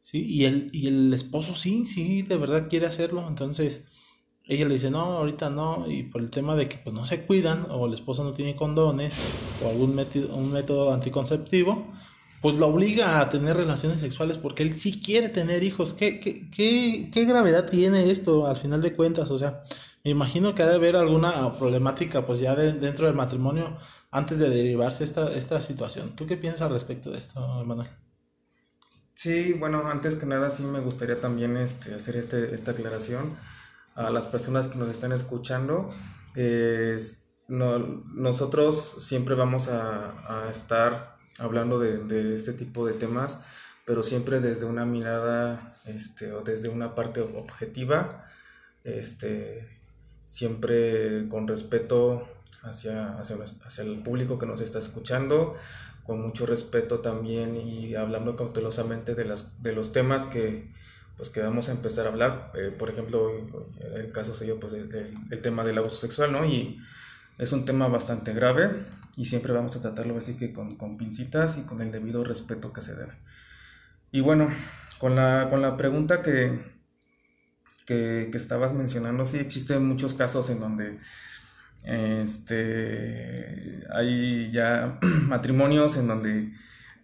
¿sí? 0.00 0.24
Y 0.26 0.44
el, 0.44 0.70
y 0.72 0.88
el 0.88 1.12
esposo 1.12 1.54
sí, 1.54 1.86
sí, 1.86 2.22
de 2.22 2.36
verdad 2.36 2.68
quiere 2.68 2.86
hacerlo, 2.86 3.26
entonces 3.28 3.86
ella 4.44 4.66
le 4.66 4.74
dice, 4.74 4.90
no, 4.90 5.18
ahorita 5.18 5.48
no, 5.50 5.88
y 5.88 6.02
por 6.02 6.22
el 6.22 6.30
tema 6.30 6.56
de 6.56 6.68
que 6.68 6.78
pues 6.78 6.94
no 6.94 7.06
se 7.06 7.22
cuidan, 7.24 7.66
o 7.70 7.86
el 7.86 7.94
esposo 7.94 8.24
no 8.24 8.32
tiene 8.32 8.56
condones, 8.56 9.14
o 9.64 9.68
algún 9.68 9.94
método, 9.94 10.34
un 10.34 10.50
método 10.50 10.92
anticonceptivo, 10.92 11.86
pues 12.40 12.56
lo 12.56 12.68
obliga 12.68 13.20
a 13.20 13.28
tener 13.28 13.56
relaciones 13.56 14.00
sexuales 14.00 14.38
porque 14.38 14.62
él 14.62 14.78
sí 14.78 15.00
quiere 15.00 15.28
tener 15.28 15.62
hijos. 15.62 15.92
¿Qué, 15.92 16.20
qué, 16.20 16.50
qué, 16.50 17.10
qué 17.12 17.24
gravedad 17.26 17.66
tiene 17.66 18.10
esto 18.10 18.46
al 18.46 18.56
final 18.56 18.80
de 18.80 18.94
cuentas? 18.94 19.30
O 19.30 19.38
sea, 19.38 19.62
me 20.04 20.10
imagino 20.10 20.54
que 20.54 20.62
ha 20.62 20.66
de 20.66 20.76
haber 20.76 20.96
alguna 20.96 21.52
problemática 21.58 22.24
pues 22.24 22.40
ya 22.40 22.54
dentro 22.54 23.06
del 23.06 23.14
matrimonio 23.14 23.76
antes 24.10 24.38
de 24.38 24.48
derivarse 24.48 25.04
esta, 25.04 25.32
esta 25.34 25.60
situación. 25.60 26.16
¿Tú 26.16 26.26
qué 26.26 26.36
piensas 26.36 26.62
al 26.62 26.72
respecto 26.72 27.10
de 27.10 27.18
esto, 27.18 27.40
Manuel? 27.64 27.90
Sí, 29.14 29.52
bueno, 29.52 29.86
antes 29.86 30.14
que 30.14 30.24
nada 30.24 30.48
sí 30.48 30.62
me 30.62 30.80
gustaría 30.80 31.20
también 31.20 31.58
este, 31.58 31.94
hacer 31.94 32.16
este, 32.16 32.54
esta 32.54 32.70
aclaración 32.70 33.36
a 33.94 34.08
las 34.10 34.26
personas 34.26 34.68
que 34.68 34.78
nos 34.78 34.88
están 34.88 35.12
escuchando. 35.12 35.90
nosotros 37.48 38.94
siempre 38.98 39.34
vamos 39.34 39.68
a, 39.68 40.46
a 40.46 40.50
estar 40.50 41.19
hablando 41.38 41.78
de, 41.78 41.98
de, 41.98 42.34
este 42.34 42.52
tipo 42.52 42.86
de 42.86 42.94
temas, 42.94 43.38
pero 43.84 44.02
siempre 44.02 44.40
desde 44.40 44.66
una 44.66 44.84
mirada 44.84 45.74
este, 45.86 46.32
o 46.32 46.42
desde 46.42 46.68
una 46.68 46.94
parte 46.94 47.20
objetiva, 47.20 48.26
este, 48.84 49.80
siempre 50.24 51.28
con 51.28 51.48
respeto 51.48 52.28
hacia, 52.62 53.18
hacia, 53.18 53.36
hacia, 53.64 53.84
el 53.84 54.02
público 54.02 54.38
que 54.38 54.46
nos 54.46 54.60
está 54.60 54.78
escuchando, 54.78 55.56
con 56.04 56.20
mucho 56.20 56.46
respeto 56.46 57.00
también 57.00 57.56
y 57.56 57.94
hablando 57.94 58.36
cautelosamente 58.36 59.14
de, 59.14 59.24
las, 59.24 59.62
de 59.62 59.72
los 59.72 59.92
temas 59.92 60.26
que, 60.26 60.70
pues, 61.16 61.30
que 61.30 61.40
vamos 61.40 61.68
a 61.68 61.72
empezar 61.72 62.06
a 62.06 62.10
hablar. 62.10 62.52
Eh, 62.54 62.74
por 62.76 62.90
ejemplo, 62.90 63.30
el 63.94 64.10
caso 64.12 64.34
sería 64.34 64.54
pues, 64.58 64.72
el, 64.72 65.42
tema 65.42 65.64
del 65.64 65.78
abuso 65.78 65.96
sexual, 65.96 66.32
¿no? 66.32 66.44
Y 66.46 66.80
es 67.38 67.52
un 67.52 67.64
tema 67.64 67.88
bastante 67.88 68.32
grave 68.32 68.86
y 69.16 69.26
siempre 69.26 69.52
vamos 69.52 69.76
a 69.76 69.80
tratarlo 69.80 70.16
así 70.16 70.36
que 70.36 70.52
con, 70.52 70.76
con 70.76 70.96
pincitas 70.96 71.58
y 71.58 71.62
con 71.62 71.80
el 71.80 71.90
debido 71.90 72.24
respeto 72.24 72.72
que 72.72 72.82
se 72.82 72.94
debe. 72.94 73.14
Y 74.12 74.20
bueno, 74.20 74.48
con 74.98 75.16
la, 75.16 75.48
con 75.50 75.62
la 75.62 75.76
pregunta 75.76 76.22
que, 76.22 76.60
que, 77.86 78.28
que 78.30 78.36
estabas 78.36 78.72
mencionando, 78.72 79.26
sí 79.26 79.38
existen 79.38 79.86
muchos 79.86 80.14
casos 80.14 80.50
en 80.50 80.60
donde 80.60 80.98
este, 81.84 83.84
hay 83.92 84.50
ya 84.52 84.98
matrimonios 85.02 85.96
en 85.96 86.08
donde 86.08 86.52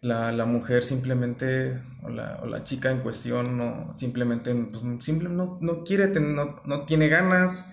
la, 0.00 0.33
la 0.33 0.45
mujer 0.45 0.83
simplemente, 0.83 1.80
o 2.02 2.11
la, 2.11 2.38
o 2.42 2.47
la, 2.47 2.62
chica 2.62 2.90
en 2.90 3.00
cuestión, 3.00 3.56
no, 3.56 3.92
simplemente 3.95 4.54
pues, 4.54 4.83
no, 4.83 5.59
no, 5.61 5.85
quiere, 5.85 6.09
no, 6.21 6.61
no, 6.64 6.85
tiene 6.85 7.09
ganas 7.09 7.66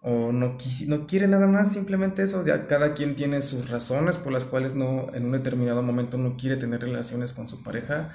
o 0.00 0.32
no, 0.32 0.56
no 0.86 1.06
quiere 1.06 1.28
nada 1.28 1.46
más, 1.46 1.72
simplemente 1.72 2.22
eso. 2.22 2.44
Ya 2.44 2.66
cada 2.66 2.94
quien 2.94 3.16
tiene 3.16 3.42
sus 3.42 3.68
razones 3.68 4.16
por 4.16 4.32
las 4.32 4.44
cuales 4.44 4.74
no, 4.74 5.12
en 5.14 5.26
un 5.26 5.32
determinado 5.32 5.82
momento 5.82 6.18
no 6.18 6.36
quiere 6.36 6.56
tener 6.56 6.80
relaciones 6.80 7.32
con 7.32 7.48
su 7.48 7.62
pareja, 7.62 8.10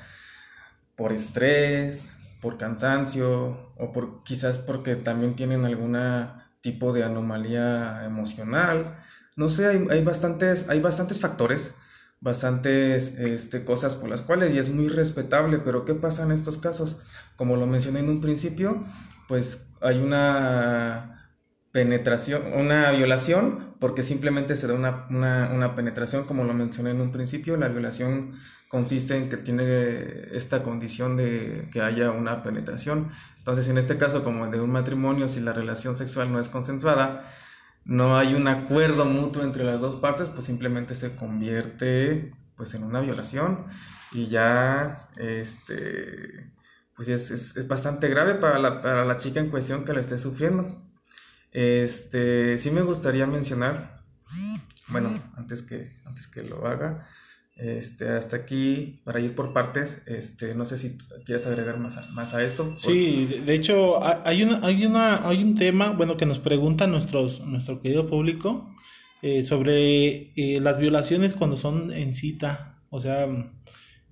por 0.96 1.12
estrés, 1.12 2.16
por 2.42 2.58
cansancio, 2.58 3.72
o 3.78 3.92
por 3.94 4.24
quizás 4.24 4.60
porque 4.60 4.96
también 4.96 5.36
tienen 5.36 5.66
alguna 5.66 6.52
tipo 6.62 6.94
de 6.94 7.04
anomalía 7.04 8.06
emocional. 8.06 8.98
No 9.36 9.50
sé, 9.50 9.68
hay, 9.90 10.04
bastantes, 10.04 10.70
hay 10.70 10.80
bastantes 10.80 11.20
factores, 11.20 11.76
bastantes 12.22 13.16
este, 13.18 13.66
cosas 13.66 13.96
por 13.96 14.10
las 14.10 14.22
cuales 14.22 14.54
y 14.54 14.60
es 14.60 14.70
muy 14.70 14.88
respetable, 14.88 15.60
pero 15.60 15.86
¿qué 15.86 15.94
pasa 15.94 16.24
en 16.24 16.32
estos 16.32 16.58
casos? 16.58 17.02
Como 17.36 17.58
lo 17.58 17.68
mencioné 17.68 18.00
en 18.00 18.10
un 18.10 18.22
principio, 18.22 18.86
pues 19.28 19.68
hay 19.82 20.00
una 20.00 21.23
penetración, 21.74 22.54
una 22.54 22.92
violación, 22.92 23.76
porque 23.80 24.04
simplemente 24.04 24.56
se 24.56 24.68
da 24.68 24.76
una, 24.76 25.08
una 25.10 25.76
penetración, 25.76 26.24
como 26.24 26.46
lo 26.46 26.54
mencioné 26.54 26.92
en 26.92 27.02
un 27.02 27.12
principio, 27.12 27.58
la 27.58 27.68
violación 27.68 28.34
consiste 28.70 29.18
en 29.18 29.28
que 29.28 29.38
tiene 29.38 30.36
esta 30.36 30.64
condición 30.64 31.18
de 31.18 31.68
que 31.74 31.82
haya 31.82 32.12
una 32.12 32.44
penetración. 32.44 33.10
Entonces, 33.40 33.68
en 33.68 33.78
este 33.78 33.98
caso, 33.98 34.24
como 34.24 34.48
de 34.50 34.62
un 34.62 34.70
matrimonio, 34.70 35.28
si 35.28 35.42
la 35.42 35.52
relación 35.52 35.98
sexual 35.98 36.32
no 36.32 36.40
es 36.40 36.48
consensuada, 36.48 37.26
no 37.86 38.18
hay 38.18 38.36
un 38.36 38.48
acuerdo 38.48 39.06
mutuo 39.06 39.44
entre 39.44 39.64
las 39.64 39.82
dos 39.82 39.96
partes, 39.96 40.30
pues 40.30 40.46
simplemente 40.46 40.96
se 40.96 41.16
convierte 41.16 42.34
pues 42.56 42.76
en 42.76 42.84
una 42.84 43.02
violación 43.02 43.66
y 44.12 44.28
ya 44.28 45.10
este 45.18 46.54
pues 46.96 47.08
es, 47.08 47.32
es, 47.32 47.68
bastante 47.68 48.08
grave 48.08 48.36
para 48.36 48.60
la, 48.60 48.82
para 48.82 49.04
la, 49.04 49.18
chica 49.18 49.40
en 49.40 49.50
cuestión 49.50 49.84
que 49.84 49.94
lo 49.94 50.00
esté 50.00 50.20
sufriendo. 50.20 50.83
Este, 51.54 52.58
sí 52.58 52.72
me 52.72 52.82
gustaría 52.82 53.28
mencionar, 53.28 54.02
bueno, 54.88 55.10
antes 55.38 55.62
que, 55.62 55.98
antes 56.04 56.28
que 56.28 56.44
lo 56.44 56.66
haga, 56.66 57.08
este, 57.56 58.10
hasta 58.10 58.36
aquí, 58.36 59.02
para 59.04 59.20
ir 59.20 59.36
por 59.36 59.54
partes, 59.54 60.02
este, 60.08 60.56
no 60.56 60.66
sé 60.66 60.80
si 60.80 60.98
quieres 61.26 61.46
agregar 61.46 61.78
más 61.78 61.98
a, 61.98 62.12
más 62.12 62.34
a 62.34 62.44
esto. 62.44 62.74
Sí, 62.76 63.42
de 63.46 63.54
hecho, 63.54 64.04
hay, 64.04 64.42
una, 64.42 64.60
hay, 64.66 64.84
una, 64.86 65.28
hay 65.28 65.44
un 65.44 65.54
tema, 65.56 65.92
bueno, 65.92 66.18
que 66.18 66.26
nos 66.26 66.40
pregunta 66.40 66.88
nuestros, 66.88 67.42
nuestro 67.42 67.80
querido 67.82 68.08
público 68.08 68.74
eh, 69.22 69.44
sobre 69.44 70.34
eh, 70.36 70.60
las 70.60 70.80
violaciones 70.80 71.36
cuando 71.36 71.56
son 71.56 71.94
en 71.94 72.16
cita, 72.16 72.80
o 72.90 73.00
sea, 73.00 73.28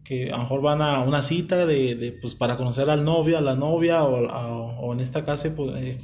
que 0.03 0.29
a 0.29 0.37
lo 0.37 0.43
mejor 0.43 0.61
van 0.61 0.83
a 0.83 0.99
una 0.99 1.23
cita 1.23 1.65
de, 1.65 1.95
de 1.95 2.11
pues, 2.11 2.35
para 2.35 2.55
conocer 2.55 2.91
al 2.91 3.03
novio, 3.03 3.39
a 3.39 3.41
la 3.41 3.55
novia, 3.55 4.03
o, 4.03 4.79
o 4.79 4.93
en 4.93 4.99
esta 4.99 5.25
casa, 5.25 5.55
pues, 5.55 5.71
eh, 5.77 5.97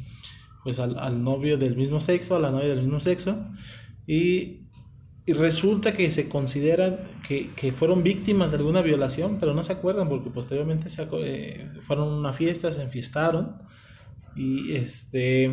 pues 0.68 0.80
al, 0.80 1.00
al 1.00 1.24
novio 1.24 1.58
del 1.58 1.78
mismo 1.78 2.02
sexo, 2.02 2.36
a 2.36 2.40
la 2.40 2.52
novia 2.52 2.68
del 2.68 2.82
mismo 2.82 3.00
sexo, 3.00 3.38
y 4.06 4.68
y 5.28 5.34
resulta 5.34 5.94
que 5.94 6.10
se 6.10 6.30
consideran 6.30 7.00
que, 7.28 7.52
que, 7.54 7.74
fueron 7.74 8.02
víctimas 8.02 8.52
de 8.52 8.58
alguna 8.58 8.82
violación, 8.82 9.40
pero 9.42 9.54
no 9.54 9.62
se 9.62 9.74
acuerdan 9.74 10.08
porque 10.08 10.30
posteriormente 10.30 10.88
se, 10.88 11.06
eh, 11.12 11.70
fueron 11.82 12.08
a 12.08 12.18
una 12.18 12.34
fiesta, 12.34 12.72
se 12.72 12.82
enfiestaron 12.82 13.58
y 14.38 14.74
este 14.76 15.52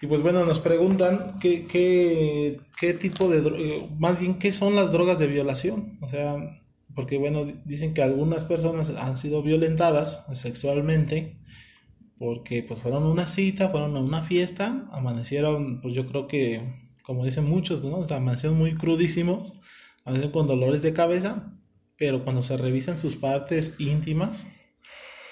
y 0.00 0.06
pues 0.06 0.22
bueno 0.22 0.46
nos 0.46 0.60
preguntan 0.60 1.38
qué, 1.40 1.66
qué, 1.66 2.60
qué 2.80 2.94
tipo 2.94 3.28
de 3.28 3.38
eh, 3.38 3.88
más 3.98 4.18
bien 4.18 4.38
qué 4.38 4.50
son 4.50 4.76
las 4.76 4.90
drogas 4.90 5.18
de 5.18 5.26
violación, 5.26 5.98
o 6.00 6.08
sea 6.08 6.36
porque 6.94 7.18
bueno 7.18 7.46
dicen 7.66 7.92
que 7.92 8.02
algunas 8.02 8.46
personas 8.46 8.90
han 8.90 9.18
sido 9.18 9.42
violentadas 9.42 10.24
sexualmente 10.32 11.36
porque 12.22 12.62
pues 12.62 12.80
fueron 12.80 13.02
a 13.02 13.08
una 13.08 13.26
cita, 13.26 13.68
fueron 13.68 13.96
a 13.96 14.00
una 14.00 14.22
fiesta, 14.22 14.86
amanecieron 14.92 15.80
pues 15.80 15.92
yo 15.92 16.06
creo 16.06 16.28
que 16.28 16.62
como 17.02 17.24
dicen 17.24 17.44
muchos, 17.44 17.82
¿no? 17.82 17.96
O 17.96 18.04
sea, 18.04 18.18
amanecen 18.18 18.54
muy 18.54 18.76
crudísimos, 18.76 19.54
amanecen 20.04 20.30
con 20.30 20.46
dolores 20.46 20.82
de 20.82 20.92
cabeza, 20.92 21.52
pero 21.96 22.22
cuando 22.22 22.44
se 22.44 22.56
revisan 22.56 22.96
sus 22.96 23.16
partes 23.16 23.74
íntimas, 23.80 24.46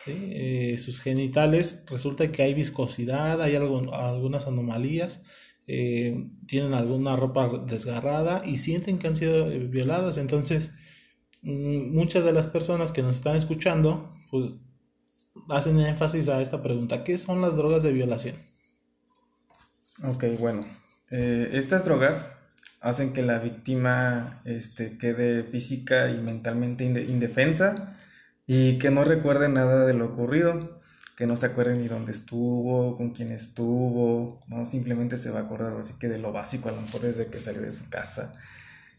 ¿sí? 0.05 0.15
Eh, 0.17 0.79
sus 0.79 1.01
genitales, 1.01 1.85
resulta 1.89 2.33
que 2.33 2.43
hay 2.43 2.55
viscosidad, 2.55 3.41
hay 3.41 3.55
algo, 3.55 3.95
algunas 3.95 4.49
anomalías, 4.49 5.23
eh, 5.69 6.27
tienen 6.49 6.75
alguna 6.75 7.15
ropa 7.15 7.63
desgarrada 7.69 8.43
y 8.45 8.57
sienten 8.57 8.99
que 8.99 9.07
han 9.07 9.15
sido 9.15 9.49
eh, 9.49 9.61
violadas. 9.61 10.19
Entonces, 10.19 10.73
mm, 11.43 11.95
muchas 11.95 12.25
de 12.25 12.33
las 12.33 12.49
personas 12.49 12.91
que 12.91 13.03
nos 13.03 13.15
están 13.15 13.37
escuchando, 13.37 14.13
pues 14.33 14.55
hacen 15.51 15.81
énfasis 15.81 16.29
a 16.29 16.41
esta 16.41 16.63
pregunta, 16.63 17.05
¿qué 17.05 17.19
son 17.19 17.41
las 17.41 17.57
drogas 17.57 17.83
de 17.83 17.93
violación? 17.93 18.37
Ok, 20.03 20.25
bueno, 20.39 20.65
eh, 21.11 21.51
estas 21.53 21.85
drogas 21.85 22.25
hacen 22.81 23.13
que 23.13 23.23
la 23.23 23.39
víctima 23.39 24.41
este, 24.45 24.97
quede 24.97 25.45
física 25.45 26.11
y 26.11 26.19
mentalmente 26.19 26.85
indefensa 26.85 27.97
y 28.47 28.79
que 28.79 28.91
no 28.91 29.05
recuerde 29.05 29.49
nada 29.49 29.85
de 29.85 29.93
lo 29.93 30.07
ocurrido, 30.07 30.81
que 31.17 31.27
no 31.27 31.37
se 31.37 31.47
acuerde 31.47 31.77
ni 31.77 31.89
dónde 31.89 32.13
estuvo, 32.13 32.97
con 32.97 33.11
quién 33.11 33.31
estuvo, 33.31 34.39
no 34.49 34.65
simplemente 34.65 35.19
se 35.19 35.31
va 35.31 35.41
a 35.41 35.43
acordar 35.43 35.77
así 35.79 35.95
que 35.99 36.09
de 36.09 36.19
lo 36.19 36.33
básico 36.33 36.71
a 36.71 36.73
lo 36.73 36.81
mejor 36.81 37.03
desde 37.03 37.27
que 37.27 37.39
salió 37.39 37.61
de 37.61 37.73
su 37.73 37.91
casa. 37.91 38.33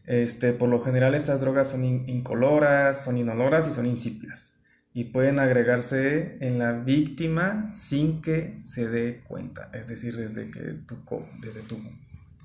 Este, 0.04 0.52
por 0.52 0.68
lo 0.68 0.80
general 0.80 1.14
estas 1.14 1.40
drogas 1.40 1.70
son 1.70 1.84
incoloras, 1.84 3.04
son 3.04 3.18
inoloras 3.18 3.66
y 3.68 3.72
son 3.72 3.86
insípidas 3.86 4.52
y 4.94 5.04
pueden 5.04 5.38
agregarse 5.38 6.36
en 6.40 6.58
la 6.58 6.72
víctima 6.72 7.72
sin 7.74 8.20
que 8.20 8.60
se 8.64 8.88
dé 8.88 9.22
cuenta, 9.26 9.70
es 9.72 9.88
decir, 9.88 10.16
desde 10.16 10.50
que 10.50 10.60
tu, 10.86 10.96
desde 11.40 11.60
tu 11.62 11.78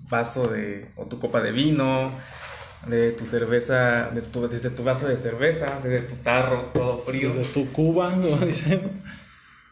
vaso 0.10 0.48
de, 0.48 0.88
o 0.96 1.06
tu 1.06 1.20
copa 1.20 1.42
de 1.42 1.52
vino, 1.52 2.12
de 2.88 3.12
tu 3.12 3.26
cerveza, 3.26 4.10
de 4.12 4.22
tu, 4.22 4.48
desde 4.48 4.70
tu 4.70 4.84
vaso 4.84 5.08
de 5.08 5.18
cerveza, 5.18 5.80
desde 5.84 6.02
tu 6.08 6.16
tarro, 6.16 6.72
todo 6.74 7.00
frío. 7.00 7.30
Desde 7.30 7.52
tu 7.52 7.70
cuba, 7.72 8.14
como 8.22 8.38
dicen. 8.38 8.82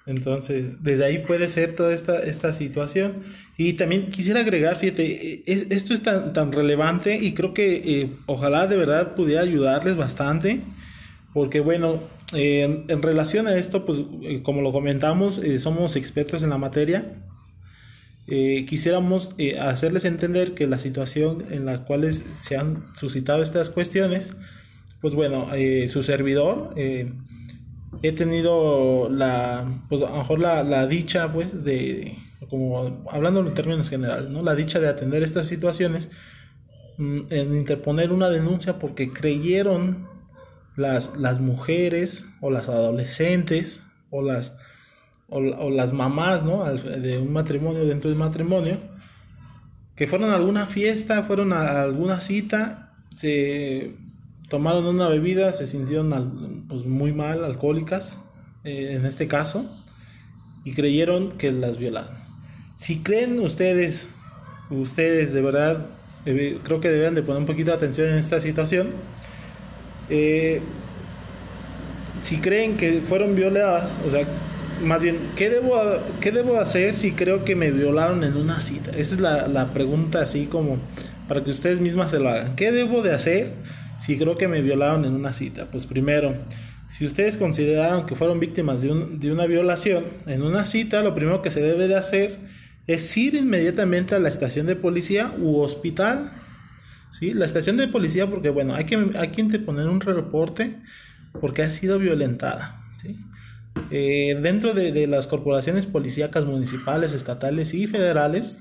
Entonces, 0.05 0.83
desde 0.83 1.05
ahí 1.05 1.19
puede 1.19 1.47
ser 1.47 1.75
toda 1.75 1.93
esta, 1.93 2.19
esta 2.19 2.51
situación. 2.53 3.23
Y 3.57 3.73
también 3.73 4.11
quisiera 4.11 4.41
agregar, 4.41 4.75
fíjate, 4.75 5.43
es, 5.51 5.67
esto 5.71 5.93
es 5.93 6.03
tan, 6.03 6.33
tan 6.33 6.51
relevante 6.51 7.15
y 7.15 7.33
creo 7.33 7.53
que 7.53 8.01
eh, 8.01 8.11
ojalá 8.27 8.67
de 8.67 8.77
verdad 8.77 9.15
pudiera 9.15 9.41
ayudarles 9.41 9.95
bastante, 9.95 10.61
porque 11.33 11.59
bueno, 11.59 12.03
en 12.33 13.01
relación 13.01 13.47
a 13.47 13.55
esto, 13.55 13.85
pues 13.85 13.99
eh, 14.21 14.41
como 14.43 14.61
lo 14.61 14.71
comentamos, 14.71 15.38
eh, 15.38 15.59
somos 15.59 15.95
expertos 15.95 16.43
en 16.43 16.49
la 16.49 16.57
materia. 16.57 17.23
Eh, 18.27 18.65
quisiéramos 18.67 19.35
hacerles 19.59 20.03
entender 20.05 20.55
que 20.55 20.65
la 20.65 20.79
situación 20.79 21.45
en 21.51 21.65
la 21.65 21.85
cual 21.85 22.11
se 22.11 22.57
han 22.57 22.85
suscitado 22.95 23.43
estas 23.43 23.69
cuestiones, 23.69 24.31
pues 25.05 25.13
bueno, 25.13 25.53
eh, 25.53 25.88
su 25.88 26.01
servidor, 26.01 26.73
eh, 26.75 27.13
he 28.01 28.11
tenido 28.11 29.07
la, 29.11 29.83
pues 29.88 30.01
a 30.01 30.09
lo 30.09 30.17
mejor 30.17 30.39
la, 30.39 30.63
la 30.63 30.88
dicha, 30.88 31.31
pues, 31.31 31.63
de, 31.63 32.17
como 32.49 33.03
hablando 33.11 33.41
en 33.41 33.53
términos 33.53 33.89
generales, 33.89 34.31
¿no? 34.31 34.41
La 34.41 34.55
dicha 34.55 34.79
de 34.79 34.88
atender 34.88 35.21
estas 35.21 35.45
situaciones, 35.45 36.09
mm, 36.97 37.19
en 37.29 37.55
interponer 37.55 38.11
una 38.11 38.29
denuncia 38.29 38.79
porque 38.79 39.11
creyeron 39.11 40.07
las, 40.75 41.15
las 41.17 41.39
mujeres 41.39 42.25
o 42.41 42.49
las 42.51 42.67
adolescentes 42.67 43.81
o 44.09 44.21
las, 44.21 44.53
o, 45.29 45.69
las 45.69 45.93
mamás, 45.93 46.43
¿no? 46.43 46.63
De 46.65 47.17
un 47.17 47.33
matrimonio, 47.33 47.85
dentro 47.85 48.09
del 48.09 48.19
matrimonio, 48.19 48.79
que 49.95 50.07
fueron 50.07 50.29
a 50.29 50.35
alguna 50.35 50.65
fiesta, 50.65 51.23
fueron 51.23 51.53
a 51.53 51.83
alguna 51.83 52.19
cita, 52.19 52.93
se 53.15 53.95
tomaron 54.49 54.85
una 54.85 55.07
bebida, 55.07 55.53
se 55.53 55.67
sintieron 55.67 56.65
pues, 56.67 56.85
muy 56.85 57.13
mal, 57.13 57.43
alcohólicas, 57.43 58.17
eh, 58.63 58.93
en 58.93 59.05
este 59.05 59.27
caso, 59.27 59.69
y 60.63 60.73
creyeron 60.73 61.29
que 61.29 61.51
las 61.51 61.77
violaron. 61.77 62.15
Si 62.75 62.99
creen 62.99 63.39
ustedes, 63.39 64.07
ustedes 64.69 65.33
de 65.33 65.41
verdad, 65.41 65.85
creo 66.25 66.81
que 66.81 66.89
deben 66.89 67.15
de 67.15 67.21
poner 67.21 67.39
un 67.39 67.45
poquito 67.45 67.71
de 67.71 67.77
atención 67.77 68.09
en 68.09 68.17
esta 68.17 68.39
situación, 68.39 68.89
eh, 70.09 70.61
si 72.21 72.37
creen 72.37 72.77
que 72.77 73.01
fueron 73.01 73.35
violadas, 73.35 73.99
o 74.05 74.11
sea, 74.11 74.27
más 74.81 75.01
bien, 75.01 75.17
¿qué 75.35 75.49
debo, 75.49 75.79
¿qué 76.19 76.31
debo 76.31 76.59
hacer 76.59 76.93
si 76.93 77.11
creo 77.11 77.45
que 77.45 77.55
me 77.55 77.71
violaron 77.71 78.23
en 78.23 78.35
una 78.35 78.59
cita? 78.59 78.91
Esa 78.91 79.15
es 79.15 79.19
la, 79.19 79.47
la 79.47 79.73
pregunta 79.73 80.21
así 80.21 80.47
como 80.47 80.77
para 81.27 81.43
que 81.43 81.49
ustedes 81.49 81.79
mismas 81.79 82.11
se 82.11 82.19
lo 82.19 82.29
hagan. 82.29 82.55
¿Qué 82.55 82.71
debo 82.71 83.01
de 83.01 83.13
hacer 83.13 83.53
si 83.97 84.17
creo 84.17 84.37
que 84.37 84.47
me 84.47 84.61
violaron 84.61 85.05
en 85.05 85.13
una 85.13 85.33
cita? 85.33 85.67
Pues 85.71 85.85
primero, 85.85 86.35
si 86.89 87.05
ustedes 87.05 87.37
consideraron 87.37 88.05
que 88.05 88.15
fueron 88.15 88.39
víctimas 88.39 88.81
de, 88.81 88.89
de 88.93 89.31
una 89.31 89.45
violación 89.45 90.05
en 90.27 90.41
una 90.41 90.65
cita, 90.65 91.01
lo 91.01 91.15
primero 91.15 91.41
que 91.41 91.49
se 91.49 91.61
debe 91.61 91.87
de 91.87 91.95
hacer 91.95 92.37
es 92.87 93.15
ir 93.17 93.35
inmediatamente 93.35 94.15
a 94.15 94.19
la 94.19 94.29
estación 94.29 94.67
de 94.67 94.75
policía 94.75 95.33
u 95.39 95.59
hospital. 95.61 96.31
¿Sí? 97.17 97.34
La 97.34 97.45
estación 97.45 97.78
de 97.78 97.88
policía 97.88 98.30
porque, 98.30 98.49
bueno, 98.49 98.75
hay 98.75 98.86
que, 98.86 99.12
hay 99.17 99.30
que 99.30 99.41
interponer 99.41 99.88
un 99.88 100.01
reporte 100.01 100.78
porque 101.39 101.63
ha 101.63 101.69
sido 101.69 101.99
violentada. 101.99 102.82
Eh, 103.91 104.38
dentro 104.41 104.73
de, 104.73 105.06
las 105.08 105.28
corporaciones 105.28 105.86
policíacas 105.86 106.45
municipales, 106.45 107.13
estatales 107.13 107.73
y 107.73 107.88
federales, 107.88 108.60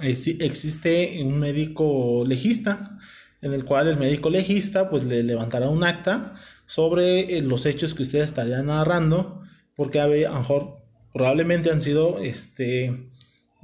existe 0.00 1.22
un 1.24 1.38
médico 1.38 2.24
legista, 2.26 2.98
en 3.40 3.52
el 3.52 3.64
cual 3.64 3.88
el 3.88 3.96
médico 3.96 4.30
legista 4.30 4.90
pues 4.90 5.04
le 5.04 5.22
levantará 5.22 5.68
un 5.68 5.84
acta 5.84 6.34
sobre 6.66 7.36
eh, 7.36 7.42
los 7.42 7.64
hechos 7.66 7.94
que 7.94 8.02
ustedes 8.02 8.30
estarían 8.30 8.66
narrando, 8.66 9.42
porque 9.76 10.00
a 10.00 10.06
lo 10.06 10.38
mejor 10.38 10.78
probablemente 11.12 11.70
han 11.70 11.80
sido 11.80 12.18
este, 12.18 13.08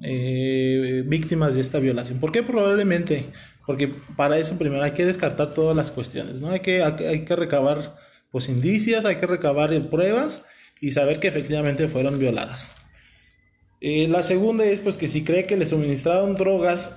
eh, 0.03 1.03
víctimas 1.07 1.55
de 1.55 1.61
esta 1.61 1.79
violación. 1.79 2.21
¿Por 2.21 2.33
qué 2.33 2.43
probablemente? 2.43 3.27
Porque 3.67 3.89
para 4.17 4.39
eso 4.39 4.59
primero 4.59 4.83
hay 4.83 4.93
que 4.93 5.07
descartar 5.07 5.55
todas 5.55 5.77
las 5.77 5.91
cuestiones, 5.91 6.41
¿no? 6.41 6.51
Hay 6.51 6.61
que, 6.61 6.83
hay 6.83 7.25
que 7.25 7.37
recabar 7.37 7.97
pues 8.31 8.49
indicios, 8.49 9.05
hay 9.05 9.17
que 9.17 9.27
recabar 9.27 9.71
pruebas 9.89 10.43
y 10.81 10.93
saber 10.93 11.21
que 11.21 11.29
efectivamente 11.29 11.89
fueron 11.89 12.19
violadas. 12.19 12.73
Eh, 13.81 14.09
la 14.09 14.23
segunda 14.23 14.65
es 14.65 14.81
pues 14.81 14.99
que 14.99 15.09
si 15.09 15.25
cree 15.25 15.47
que 15.47 15.57
le 15.57 15.67
suministraron 15.67 16.35
drogas, 16.35 16.97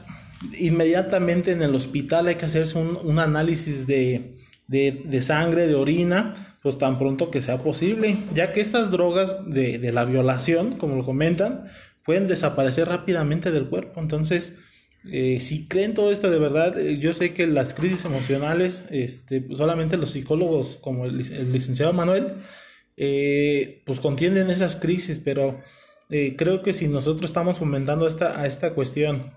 inmediatamente 0.57 1.51
en 1.51 1.61
el 1.61 1.73
hospital 1.75 2.27
hay 2.27 2.35
que 2.35 2.45
hacerse 2.45 2.77
un, 2.77 3.19
análisis 3.19 3.87
de, 3.87 4.33
sangre, 5.21 5.67
de 5.67 5.75
orina, 5.75 6.57
pues 6.61 6.77
tan 6.77 6.97
pronto 6.97 7.31
que 7.31 7.41
sea 7.41 7.59
posible, 7.59 8.17
ya 8.33 8.51
que 8.51 8.61
estas 8.61 8.91
drogas 8.91 9.49
de, 9.49 9.79
de 9.79 9.91
la 9.91 10.05
violación, 10.05 10.77
como 10.77 10.95
lo 10.95 11.05
comentan, 11.05 11.65
pueden 12.05 12.27
desaparecer 12.27 12.89
rápidamente 12.89 13.51
del 13.51 13.69
cuerpo. 13.69 14.01
Entonces, 14.01 14.53
eh, 15.11 15.39
si 15.41 15.67
creen 15.67 15.93
todo 15.93 16.11
esto 16.11 16.29
de 16.29 16.39
verdad, 16.39 16.79
eh, 16.79 16.97
yo 16.97 17.13
sé 17.13 17.33
que 17.33 17.45
las 17.45 17.73
crisis 17.73 18.05
emocionales, 18.05 18.85
este, 18.89 19.45
solamente 19.53 19.97
los 19.97 20.11
psicólogos 20.11 20.77
como 20.81 21.05
el, 21.05 21.17
licenciado 21.51 21.91
Manuel, 21.91 22.35
eh, 22.95 23.81
pues 23.85 23.99
contienden 23.99 24.49
esas 24.49 24.75
crisis, 24.75 25.19
pero 25.23 25.59
creo 26.37 26.61
que 26.61 26.73
si 26.73 26.87
nosotros 26.87 27.31
estamos 27.31 27.57
fomentando 27.57 28.07
esta, 28.07 28.39
a 28.39 28.45
esta 28.45 28.75
cuestión, 28.75 29.33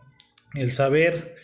el 0.54 0.72
saber 0.72 1.34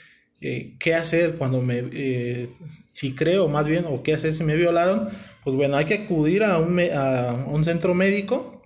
qué 0.41 0.95
hacer 0.95 1.37
cuando 1.37 1.63
me, 1.63 2.49
si 2.91 3.15
creo 3.15 3.49
más 3.49 3.67
bien, 3.67 3.87
o 3.89 4.03
qué 4.03 4.13
hacer 4.13 4.35
si 4.35 4.45
me 4.45 4.57
violaron, 4.57 5.09
pues 5.43 5.57
bueno, 5.57 5.79
hay 5.79 5.87
que 5.87 5.95
acudir 5.95 6.45
a 6.45 6.59
un, 6.59 6.79
a 6.81 7.33
un 7.47 7.65
centro 7.65 7.95
médico 7.95 8.63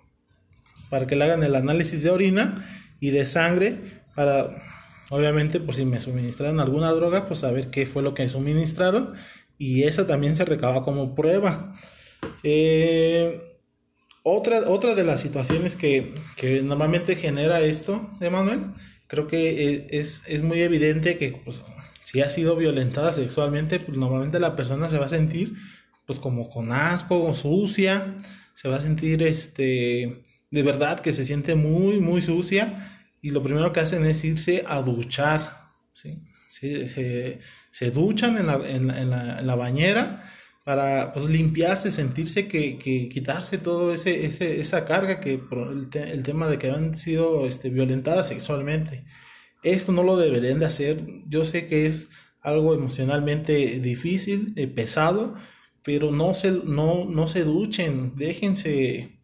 para 0.90 1.06
que 1.06 1.14
le 1.14 1.24
hagan 1.24 1.44
el 1.44 1.54
análisis 1.54 2.02
de 2.02 2.10
orina 2.10 2.66
y 2.98 3.10
de 3.10 3.26
sangre 3.26 3.76
para 4.16 4.50
Obviamente, 5.10 5.60
por 5.60 5.74
si 5.74 5.84
me 5.84 6.00
suministraron 6.00 6.60
alguna 6.60 6.90
droga, 6.92 7.26
pues 7.26 7.40
saber 7.40 7.70
qué 7.70 7.86
fue 7.86 8.02
lo 8.02 8.14
que 8.14 8.28
suministraron. 8.28 9.14
Y 9.58 9.84
esa 9.84 10.06
también 10.06 10.36
se 10.36 10.44
recaba 10.44 10.82
como 10.82 11.14
prueba. 11.14 11.74
Eh, 12.42 13.40
otra, 14.22 14.68
otra 14.68 14.94
de 14.94 15.04
las 15.04 15.20
situaciones 15.20 15.76
que, 15.76 16.12
normalmente 16.64 17.14
genera 17.14 17.60
esto, 17.60 18.10
Emanuel, 18.20 18.72
creo 19.06 19.28
que 19.28 19.74
eh, 19.74 19.86
es, 19.90 20.24
es 20.26 20.42
muy 20.42 20.60
evidente 20.62 21.16
que 21.16 21.40
pues, 21.44 21.62
si 22.02 22.20
ha 22.20 22.28
sido 22.28 22.56
violentada 22.56 23.12
sexualmente, 23.12 23.78
pues 23.78 23.96
normalmente 23.96 24.40
la 24.40 24.56
persona 24.56 24.88
se 24.88 24.98
va 24.98 25.06
a 25.06 25.10
sentir 25.10 25.54
pues 26.06 26.20
como 26.20 26.48
con 26.48 26.72
asco, 26.72 27.22
o 27.22 27.34
sucia, 27.34 28.16
se 28.54 28.68
va 28.68 28.76
a 28.76 28.80
sentir 28.80 29.22
este 29.22 30.22
de 30.50 30.62
verdad 30.62 31.00
que 31.00 31.12
se 31.12 31.24
siente 31.24 31.56
muy, 31.56 32.00
muy 32.00 32.22
sucia 32.22 32.95
y 33.26 33.30
lo 33.30 33.42
primero 33.42 33.72
que 33.72 33.80
hacen 33.80 34.06
es 34.06 34.24
irse 34.24 34.62
a 34.68 34.80
duchar, 34.82 35.72
¿sí? 35.92 36.22
Se, 36.48 36.86
se, 37.72 37.90
duchan 37.90 38.38
en 38.38 38.46
la, 38.46 38.54
en, 38.54 38.86
la, 38.86 39.40
en 39.40 39.46
la, 39.48 39.54
bañera 39.56 40.22
para 40.64 41.12
pues, 41.12 41.28
limpiarse, 41.28 41.90
sentirse 41.90 42.46
que, 42.46 42.78
que 42.78 43.08
quitarse 43.08 43.58
todo 43.58 43.92
ese, 43.92 44.26
ese, 44.26 44.60
esa 44.60 44.84
carga 44.84 45.18
que 45.18 45.40
el, 45.40 46.22
tema 46.22 46.46
de 46.46 46.58
que 46.58 46.70
han 46.70 46.94
sido 46.94 47.46
este, 47.46 47.68
violentadas 47.68 48.28
sexualmente. 48.28 49.04
Esto 49.64 49.90
no 49.90 50.04
lo 50.04 50.16
deberían 50.16 50.60
de 50.60 50.66
hacer. 50.66 51.04
Yo 51.26 51.44
sé 51.44 51.66
que 51.66 51.84
es 51.84 52.08
algo 52.42 52.74
emocionalmente 52.74 53.80
difícil, 53.80 54.52
eh, 54.54 54.68
pesado, 54.68 55.34
pero 55.82 56.12
no 56.12 56.32
se, 56.34 56.52
no, 56.52 57.06
no 57.06 57.26
se 57.26 57.42
duchen, 57.42 58.14
déjense 58.14 59.18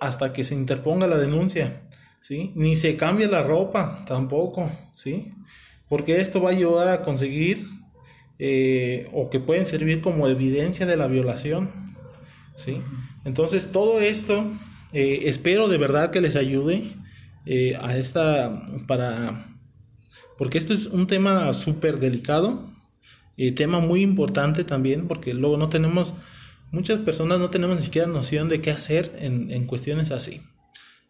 hasta 0.00 0.34
que 0.34 0.44
se 0.44 0.54
interponga 0.54 1.06
la 1.06 1.16
denuncia. 1.16 1.85
¿Sí? 2.26 2.50
Ni 2.56 2.74
se 2.74 2.96
cambia 2.96 3.28
la 3.28 3.44
ropa 3.44 4.04
tampoco, 4.04 4.68
¿sí? 4.96 5.32
Porque 5.88 6.20
esto 6.20 6.40
va 6.42 6.50
a 6.50 6.54
ayudar 6.54 6.88
a 6.88 7.04
conseguir 7.04 7.68
eh, 8.40 9.08
o 9.12 9.30
que 9.30 9.38
pueden 9.38 9.64
servir 9.64 10.00
como 10.00 10.26
evidencia 10.26 10.86
de 10.86 10.96
la 10.96 11.06
violación, 11.06 11.70
¿sí? 12.56 12.82
Entonces 13.24 13.70
todo 13.70 14.00
esto 14.00 14.44
eh, 14.92 15.20
espero 15.26 15.68
de 15.68 15.78
verdad 15.78 16.10
que 16.10 16.20
les 16.20 16.34
ayude 16.34 16.82
eh, 17.44 17.78
a 17.80 17.96
esta 17.96 18.60
para 18.88 19.46
porque 20.36 20.58
esto 20.58 20.74
es 20.74 20.86
un 20.86 21.06
tema 21.06 21.54
súper 21.54 22.00
delicado, 22.00 22.68
tema 23.54 23.78
muy 23.78 24.02
importante 24.02 24.64
también 24.64 25.06
porque 25.06 25.32
luego 25.32 25.56
no 25.58 25.68
tenemos 25.68 26.12
muchas 26.72 26.98
personas 26.98 27.38
no 27.38 27.50
tenemos 27.50 27.76
ni 27.76 27.82
siquiera 27.82 28.08
noción 28.08 28.48
de 28.48 28.60
qué 28.60 28.72
hacer 28.72 29.16
en, 29.20 29.52
en 29.52 29.66
cuestiones 29.66 30.10
así. 30.10 30.40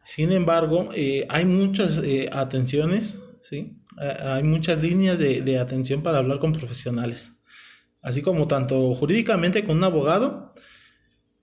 Sin 0.06 0.30
embargo, 0.30 0.90
eh, 0.94 1.26
hay 1.28 1.44
muchas 1.44 1.98
eh, 1.98 2.30
atenciones, 2.30 3.18
¿sí? 3.42 3.82
hay 3.96 4.44
muchas 4.44 4.80
líneas 4.80 5.18
de, 5.18 5.58
atención 5.58 6.00
para 6.04 6.18
hablar 6.18 6.38
con 6.38 6.52
profesionales, 6.52 7.32
así 8.02 8.22
como 8.22 8.46
tanto 8.46 8.94
jurídicamente 8.94 9.64
con 9.64 9.78
un 9.78 9.84
abogado 9.84 10.52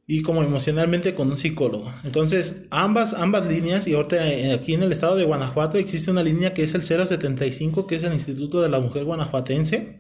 y 0.08 0.22
como 0.22 0.44
emocionalmente 0.44 1.14
con 1.14 1.30
un 1.30 1.36
psicólogo. 1.36 1.94
Entonces, 2.06 2.64
ambas, 2.70 3.14
ambas 3.14 3.52
líneas, 3.52 3.86
y 3.86 3.96
ahorita 3.96 4.32
eh, 4.32 4.54
aquí 4.54 4.76
en 4.76 4.84
el 4.84 4.94
estado 4.94 5.18
de 5.18 5.26
Guanajuato 5.26 5.78
existe 5.78 6.10
una 6.10 6.24
línea 6.24 6.54
que 6.54 6.64
es 6.64 6.74
el 6.74 6.84
075, 6.84 7.86
que 7.86 7.96
es 7.96 8.04
el 8.04 8.14
Instituto 8.14 8.62
de 8.62 8.70
la 8.70 8.80
Mujer 8.80 9.04
Guanajuatense. 9.04 9.98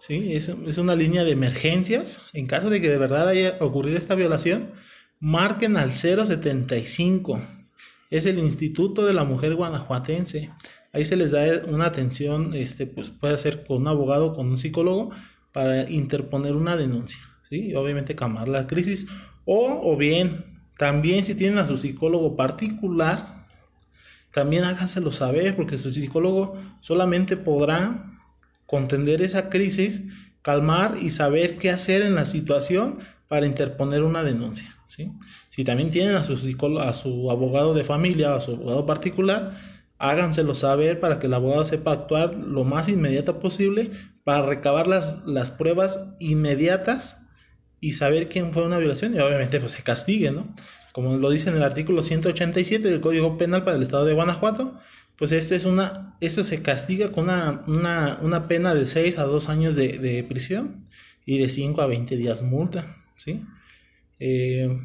¿sí? 0.00 0.32
Es, 0.32 0.48
es 0.48 0.78
una 0.78 0.96
línea 0.96 1.22
de 1.22 1.30
emergencias. 1.30 2.22
En 2.32 2.48
caso 2.48 2.70
de 2.70 2.80
que 2.80 2.90
de 2.90 2.98
verdad 2.98 3.28
haya 3.28 3.56
ocurrido 3.60 3.96
esta 3.98 4.16
violación, 4.16 4.72
marquen 5.20 5.76
al 5.76 5.94
075 5.94 7.40
es 8.16 8.26
el 8.26 8.38
Instituto 8.38 9.04
de 9.04 9.12
la 9.12 9.24
Mujer 9.24 9.56
Guanajuatense. 9.56 10.50
Ahí 10.92 11.04
se 11.04 11.16
les 11.16 11.32
da 11.32 11.42
una 11.66 11.86
atención, 11.86 12.54
este, 12.54 12.86
pues 12.86 13.10
puede 13.10 13.36
ser 13.36 13.64
con 13.64 13.82
un 13.82 13.88
abogado, 13.88 14.34
con 14.34 14.48
un 14.48 14.56
psicólogo, 14.56 15.10
para 15.52 15.90
interponer 15.90 16.54
una 16.54 16.76
denuncia, 16.76 17.18
¿sí? 17.48 17.74
obviamente 17.74 18.14
calmar 18.14 18.46
la 18.46 18.68
crisis. 18.68 19.06
O, 19.44 19.80
o 19.82 19.96
bien, 19.96 20.44
también 20.78 21.24
si 21.24 21.34
tienen 21.34 21.58
a 21.58 21.66
su 21.66 21.76
psicólogo 21.76 22.36
particular, 22.36 23.46
también 24.32 24.64
háganselo 24.64 25.10
saber, 25.10 25.56
porque 25.56 25.76
su 25.76 25.90
psicólogo 25.92 26.56
solamente 26.80 27.36
podrá 27.36 28.06
contender 28.66 29.22
esa 29.22 29.50
crisis 29.50 30.02
calmar 30.42 30.96
y 31.00 31.10
saber 31.10 31.58
qué 31.58 31.70
hacer 31.70 32.02
en 32.02 32.14
la 32.14 32.26
situación 32.26 32.98
para 33.28 33.46
interponer 33.46 34.02
una 34.02 34.22
denuncia. 34.22 34.73
¿Sí? 34.86 35.12
Si 35.48 35.64
también 35.64 35.90
tienen 35.90 36.14
a 36.14 36.24
su, 36.24 36.34
a 36.80 36.94
su 36.94 37.30
abogado 37.30 37.74
de 37.74 37.84
familia, 37.84 38.34
a 38.34 38.40
su 38.40 38.52
abogado 38.52 38.86
particular, 38.86 39.58
háganselo 39.98 40.54
saber 40.54 41.00
para 41.00 41.18
que 41.18 41.26
el 41.26 41.34
abogado 41.34 41.64
sepa 41.64 41.92
actuar 41.92 42.34
lo 42.34 42.64
más 42.64 42.88
inmediato 42.88 43.40
posible 43.40 43.90
para 44.24 44.46
recabar 44.46 44.86
las, 44.86 45.24
las 45.26 45.50
pruebas 45.50 46.06
inmediatas 46.18 47.18
y 47.80 47.92
saber 47.92 48.28
quién 48.28 48.52
fue 48.52 48.64
una 48.64 48.78
violación 48.78 49.14
y 49.14 49.18
obviamente 49.18 49.60
pues 49.60 49.72
se 49.72 49.82
castigue, 49.82 50.30
¿no? 50.30 50.54
Como 50.92 51.16
lo 51.16 51.28
dice 51.28 51.50
en 51.50 51.56
el 51.56 51.62
artículo 51.62 52.02
187 52.02 52.88
del 52.88 53.00
Código 53.00 53.36
Penal 53.36 53.64
para 53.64 53.76
el 53.76 53.82
Estado 53.82 54.04
de 54.04 54.14
Guanajuato, 54.14 54.78
pues 55.16 55.32
este 55.32 55.56
es 55.56 55.64
una, 55.64 56.16
esto 56.20 56.42
se 56.42 56.62
castiga 56.62 57.12
con 57.12 57.24
una, 57.24 58.18
una, 58.20 58.48
pena 58.48 58.74
de 58.74 58.86
6 58.86 59.18
a 59.18 59.24
2 59.24 59.48
años 59.48 59.74
de, 59.74 59.98
de, 59.98 60.24
prisión 60.24 60.86
y 61.26 61.38
de 61.38 61.48
5 61.48 61.80
a 61.82 61.86
20 61.86 62.16
días 62.16 62.42
multa, 62.42 62.86
¿sí? 63.16 63.42
Eh, 64.18 64.80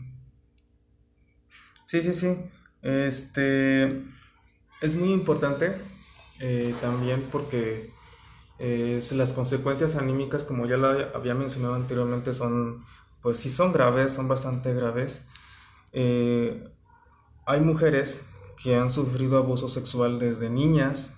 sí, 1.85 2.01
sí, 2.01 2.13
sí. 2.13 2.35
Este 2.81 4.03
es 4.81 4.95
muy 4.95 5.11
importante 5.11 5.73
eh, 6.39 6.73
también 6.81 7.23
porque 7.31 7.91
eh, 8.59 9.01
las 9.11 9.33
consecuencias 9.33 9.95
anímicas, 9.95 10.43
como 10.43 10.65
ya 10.65 10.77
lo 10.77 10.87
había 11.15 11.35
mencionado 11.35 11.75
anteriormente, 11.75 12.33
son, 12.33 12.85
pues 13.21 13.37
sí 13.37 13.49
son 13.49 13.73
graves, 13.73 14.13
son 14.13 14.27
bastante 14.27 14.73
graves. 14.73 15.25
hay 17.45 17.61
mujeres 17.61 18.23
que 18.61 18.75
han 18.75 18.89
sufrido 18.89 19.37
abuso 19.37 19.67
sexual 19.67 20.19
desde 20.19 20.49
niñas 20.49 21.11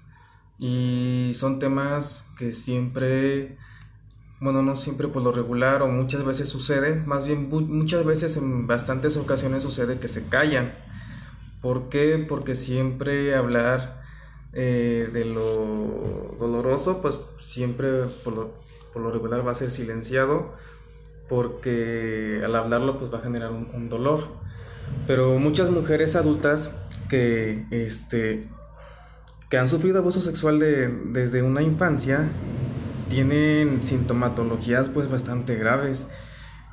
y 0.60 1.32
son 1.36 1.60
temas 1.60 2.26
que 2.38 2.54
siempre, 2.54 3.58
bueno, 4.42 4.64
no 4.64 4.76
siempre 4.76 5.08
por 5.08 5.22
lo 5.22 5.32
regular 5.32 5.84
o 5.84 5.88
muchas 5.88 6.26
veces 6.26 6.50
sucede, 6.50 6.96
más 7.06 7.28
bien 7.28 7.50
muchas 7.50 8.04
veces 8.04 8.38
en 8.38 8.66
bastantes 8.66 9.16
ocasiones 9.16 9.62
sucede 9.62 10.00
que 10.00 10.08
se 10.08 10.26
callan. 10.26 10.74
¿Por 11.62 11.90
qué? 11.90 12.26
Porque 12.28 12.56
siempre 12.56 13.36
hablar 13.36 14.02
eh, 14.54 15.10
de 15.14 15.26
lo 15.26 16.36
doloroso, 16.40 17.04
pues 17.04 17.20
siempre 17.38 18.06
por 18.24 18.34
lo, 18.34 18.54
por 18.92 19.04
lo, 19.04 19.12
regular 19.12 19.48
va 19.48 19.52
a 19.52 19.56
ser 19.56 19.70
silenciado 19.70 20.54
porque 21.30 22.42
al 22.44 22.56
hablarlo 22.56 22.98
pues 22.98 23.14
va 23.14 23.20
a 23.20 23.22
generar 23.22 23.52
un, 23.52 23.70
un 23.76 23.90
dolor. 23.90 24.28
Pero 25.06 25.38
muchas 25.38 25.70
mujeres 25.70 26.16
adultas 26.16 26.72
que, 27.10 27.66
este, 27.70 28.48
que 29.50 29.58
han 29.60 29.70
sufrido 29.70 30.00
abuso 30.00 30.20
sexual 30.20 30.60
desde 31.14 31.44
una 31.44 31.62
infancia 31.62 32.28
tienen 33.12 33.84
sintomatologías 33.84 34.88
pues 34.88 35.10
bastante 35.10 35.56
graves 35.56 36.08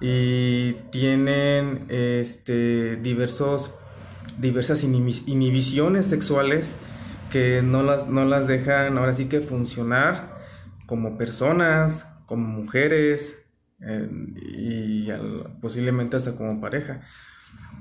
y 0.01 0.75
tienen 0.93 1.87
este, 1.89 2.97
diversos, 2.97 3.75
diversas 4.39 4.85
inhibiciones 4.85 6.07
sexuales 6.07 6.77
que 7.31 7.61
no 7.63 7.83
las, 7.83 8.07
no 8.07 8.25
las 8.25 8.47
dejan 8.47 8.97
ahora 8.97 9.13
sí 9.13 9.27
que 9.27 9.41
funcionar 9.41 10.39
como 10.87 11.19
personas, 11.19 12.07
como 12.27 12.47
mujeres 12.47 13.37
eh, 13.81 14.09
y 14.37 15.09
posiblemente 15.61 16.17
hasta 16.17 16.37
como 16.37 16.61
pareja. 16.61 17.03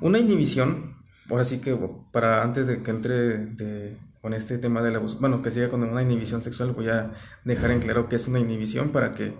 Una 0.02 0.18
inhibición 0.18 0.98
ahora 1.30 1.46
sí 1.46 1.60
que 1.60 1.78
para 2.12 2.42
antes 2.42 2.66
de 2.66 2.82
que 2.82 2.90
entre 2.92 3.98
con 4.28 4.34
este 4.34 4.58
tema 4.58 4.84
del 4.84 4.98
abuso, 4.98 5.20
bueno, 5.22 5.42
que 5.42 5.52
siga 5.52 5.70
con 5.70 5.82
una 5.84 6.02
inhibición 6.02 6.44
sexual, 6.44 6.74
voy 6.74 6.90
a 6.90 7.14
dejar 7.46 7.72
en 7.72 7.80
claro 7.80 8.10
que 8.10 8.18
es 8.18 8.28
una 8.28 8.40
inhibición 8.40 8.90
para 8.90 9.14
que 9.14 9.36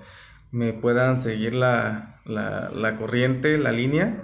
me 0.50 0.72
puedan 0.72 1.20
seguir 1.20 1.56
la, 1.56 2.22
la, 2.24 2.96
corriente, 2.96 3.58
la 3.58 3.74
línea. 3.74 4.24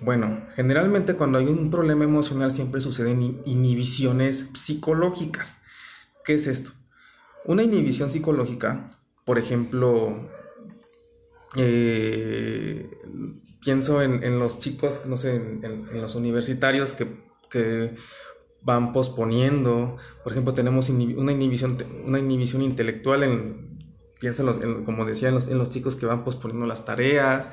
Bueno, 0.00 0.46
generalmente 0.54 1.14
cuando 1.14 1.38
hay 1.38 1.46
un 1.46 1.68
problema 1.68 2.04
emocional 2.04 2.52
siempre 2.52 2.80
suceden 2.80 3.42
inhibiciones 3.44 4.50
psicológicas. 4.54 5.58
¿Qué 6.24 6.34
es 6.34 6.46
esto? 6.46 6.70
Una 7.44 7.64
inhibición 7.64 8.08
psicológica, 8.08 8.90
por 9.24 9.36
ejemplo, 9.36 10.30
eh, 11.56 12.88
pienso 13.64 14.00
en, 14.00 14.38
los 14.38 14.60
chicos, 14.60 15.06
no 15.06 15.16
sé, 15.16 15.34
en, 15.34 16.00
los 16.00 16.14
universitarios 16.14 16.94
que, 17.50 17.96
van 18.64 18.92
posponiendo. 18.92 19.96
Por 20.22 20.32
ejemplo, 20.32 20.54
tenemos 20.54 20.88
una 20.88 21.32
inhibición, 21.32 21.78
una 22.04 22.18
inhibición 22.18 22.62
intelectual 22.62 23.22
en, 23.22 23.74
como 24.84 25.04
decía, 25.04 25.28
en 25.28 25.58
los, 25.58 25.68
chicos 25.68 25.96
que 25.96 26.06
van 26.06 26.24
posponiendo 26.24 26.66
las 26.66 26.84
tareas, 26.84 27.50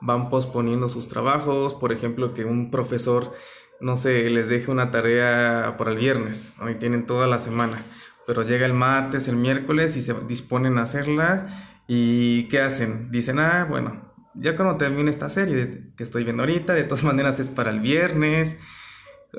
van 0.00 0.30
posponiendo 0.30 0.88
sus 0.88 1.08
trabajos. 1.08 1.74
Por 1.74 1.92
ejemplo, 1.92 2.34
que 2.34 2.44
un 2.44 2.70
profesor, 2.70 3.32
no 3.80 3.96
sé, 3.96 4.28
les 4.30 4.48
deje 4.48 4.70
una 4.70 4.90
tarea 4.90 5.76
para 5.78 5.90
el 5.90 5.98
viernes, 5.98 6.52
hoy 6.60 6.76
tienen 6.76 7.06
toda 7.06 7.26
la 7.26 7.38
semana. 7.38 7.78
Pero 8.26 8.42
llega 8.42 8.64
el 8.64 8.72
martes, 8.72 9.28
el 9.28 9.36
miércoles 9.36 9.96
y 9.96 10.02
se 10.02 10.14
disponen 10.26 10.78
a 10.78 10.82
hacerla. 10.82 11.48
¿Y 11.86 12.48
qué 12.48 12.60
hacen? 12.60 13.10
Dicen, 13.10 13.38
ah, 13.38 13.66
bueno, 13.68 14.14
ya 14.34 14.56
cuando 14.56 14.78
termine 14.78 15.10
esta 15.10 15.28
serie 15.28 15.90
que 15.94 16.02
estoy 16.02 16.24
viendo 16.24 16.42
ahorita, 16.42 16.72
de 16.72 16.84
todas 16.84 17.04
maneras 17.04 17.38
es 17.40 17.48
para 17.48 17.70
el 17.70 17.80
viernes, 17.80 18.56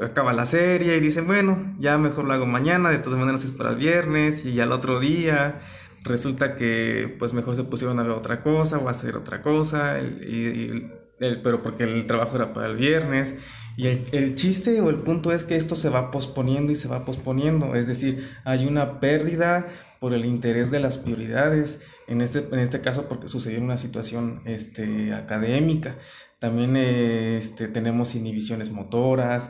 acaba 0.02 0.34
la 0.34 0.46
serie 0.46 0.98
y 0.98 1.00
dicen, 1.00 1.28
bueno, 1.28 1.76
ya 1.80 1.98
mejor 1.98 2.26
lo 2.26 2.34
hago 2.34 2.46
mañana, 2.46 2.90
de 2.90 3.00
todas 3.00 3.20
maneras 3.20 3.44
es 3.46 3.52
para 3.52 3.72
el 3.72 3.78
viernes 3.78 4.46
y 4.46 4.54
ya 4.54 4.64
el 4.64 4.72
otro 4.72 5.00
día 5.00 5.60
resulta 6.04 6.56
que 6.56 7.16
pues 7.20 7.34
mejor 7.34 7.56
se 7.56 7.64
pusieron 7.64 8.00
a 8.00 8.04
ver 8.04 8.12
otra 8.12 8.42
cosa 8.42 8.78
o 8.78 8.88
a 8.88 8.92
hacer 8.92 9.16
otra 9.16 9.42
cosa, 9.42 10.00
y, 10.00 10.92
pero 11.20 11.62
porque 11.62 11.84
el 11.84 12.06
trabajo 12.06 12.36
era 12.36 12.54
para 12.54 12.68
el 12.68 12.78
viernes. 12.78 13.36
Y 13.78 13.88
el, 13.88 14.06
el, 14.14 14.36
chiste 14.36 14.80
o 14.80 14.90
el 14.90 14.98
punto 14.98 15.34
es 15.34 15.44
que 15.44 15.58
esto 15.58 15.76
se 15.76 15.90
va 15.90 16.10
posponiendo 16.10 16.72
y 16.72 16.78
se 16.78 16.88
va 16.88 17.04
posponiendo, 17.04 17.76
es 17.76 17.88
decir, 17.88 18.26
hay 18.46 18.66
una 18.66 19.02
pérdida 19.02 19.68
por 20.00 20.14
el 20.14 20.24
interés 20.24 20.72
de 20.72 20.80
las 20.80 20.98
prioridades, 20.98 21.82
en 22.08 22.22
este, 22.22 22.48
en 22.52 22.60
este 22.60 22.80
caso 22.80 23.08
porque 23.10 23.28
sucedió 23.28 23.58
en 23.58 23.66
una 23.66 23.78
situación 23.78 24.42
este, 24.46 25.14
académica. 25.14 25.98
También 26.40 26.78
este, 26.78 27.68
tenemos 27.68 28.16
inhibiciones 28.16 28.70
motoras, 28.70 29.50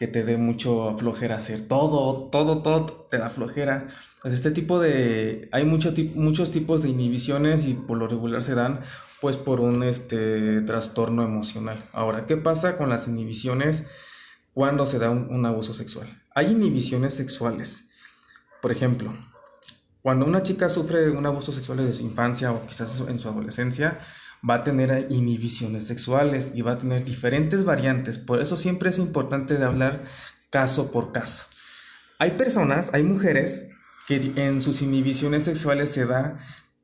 que 0.00 0.08
te 0.08 0.24
dé 0.24 0.38
mucho 0.38 0.96
flojera 0.96 1.36
hacer 1.36 1.68
todo, 1.68 2.30
todo, 2.32 2.62
todo 2.62 3.06
te 3.10 3.18
da 3.18 3.28
flojera. 3.28 3.88
Pues 4.22 4.32
este 4.32 4.50
tipo 4.50 4.80
de, 4.80 5.50
hay 5.52 5.66
muchos 5.66 5.92
muchos 6.14 6.50
tipos 6.50 6.82
de 6.82 6.88
inhibiciones 6.88 7.66
y 7.66 7.74
por 7.74 7.98
lo 7.98 8.08
regular 8.08 8.42
se 8.42 8.54
dan 8.54 8.80
pues 9.20 9.36
por 9.36 9.60
un 9.60 9.82
este, 9.82 10.62
trastorno 10.62 11.22
emocional. 11.22 11.84
Ahora, 11.92 12.24
¿qué 12.24 12.38
pasa 12.38 12.78
con 12.78 12.88
las 12.88 13.08
inhibiciones 13.08 13.84
cuando 14.54 14.86
se 14.86 14.98
da 14.98 15.10
un 15.10 15.44
abuso 15.44 15.74
sexual? 15.74 16.22
Hay 16.34 16.46
inhibiciones 16.52 17.12
sexuales. 17.12 17.90
Por 18.62 18.72
ejemplo, 18.72 19.12
cuando 20.00 20.24
una 20.24 20.42
chica 20.42 20.70
sufre 20.70 21.10
un 21.10 21.26
abuso 21.26 21.52
sexual 21.52 21.76
desde 21.76 21.98
su 21.98 22.04
infancia 22.04 22.52
o 22.52 22.66
quizás 22.66 23.04
en 23.06 23.18
su 23.18 23.28
adolescencia, 23.28 23.98
va 24.48 24.54
a 24.54 24.64
tener 24.64 25.06
inhibiciones 25.10 25.86
sexuales 25.86 26.52
y 26.54 26.62
va 26.62 26.72
a 26.72 26.78
tener 26.78 27.04
diferentes 27.04 27.64
variantes. 27.64 28.18
Por 28.18 28.40
eso 28.40 28.56
siempre 28.56 28.90
es 28.90 28.98
importante 28.98 29.54
de 29.54 29.64
hablar 29.64 30.04
caso 30.50 30.90
por 30.90 31.12
caso. 31.12 31.46
Hay 32.18 32.32
personas, 32.32 32.90
hay 32.92 33.02
mujeres 33.02 33.64
que 34.06 34.32
en 34.36 34.60
sus 34.62 34.82
inhibiciones 34.82 35.44
sexuales 35.44 35.90
se 35.90 36.06
da 36.06 36.38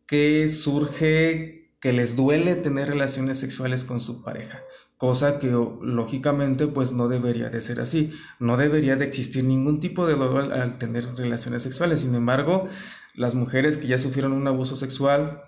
que 0.07 0.49
surge 0.49 1.73
que 1.81 1.93
les 1.93 2.17
duele 2.17 2.55
tener 2.55 2.89
relaciones 2.89 3.39
sexuales 3.39 3.85
con 3.85 4.01
su 4.01 4.23
pareja 4.23 4.61
cosa 4.97 5.39
que 5.39 5.49
lógicamente 5.49 6.67
pues 6.67 6.93
no 6.93 7.09
debería 7.09 7.51
de 7.51 7.61
ser 7.61 7.81
así, 7.81 8.13
no 8.39 8.57
debería 8.57 8.97
de 8.97 9.05
existir 9.05 9.45
ningún 9.45 9.81
tipo 9.81 10.07
de 10.07 10.15
dolor 10.15 10.53
al, 10.53 10.79
tener 10.79 11.15
relaciones 11.15 11.63
sexuales, 11.63 12.01
sin 12.01 12.15
embargo, 12.15 12.69
las 13.15 13.35
mujeres 13.35 13.77
que 13.77 13.89
ya 13.89 13.99
sufrieron 13.99 14.33
un 14.33 14.49
abuso 14.49 14.77
sexual, 14.77 15.43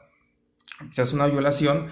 quizás 0.79 1.13
una 1.13 1.27
violación, 1.27 1.89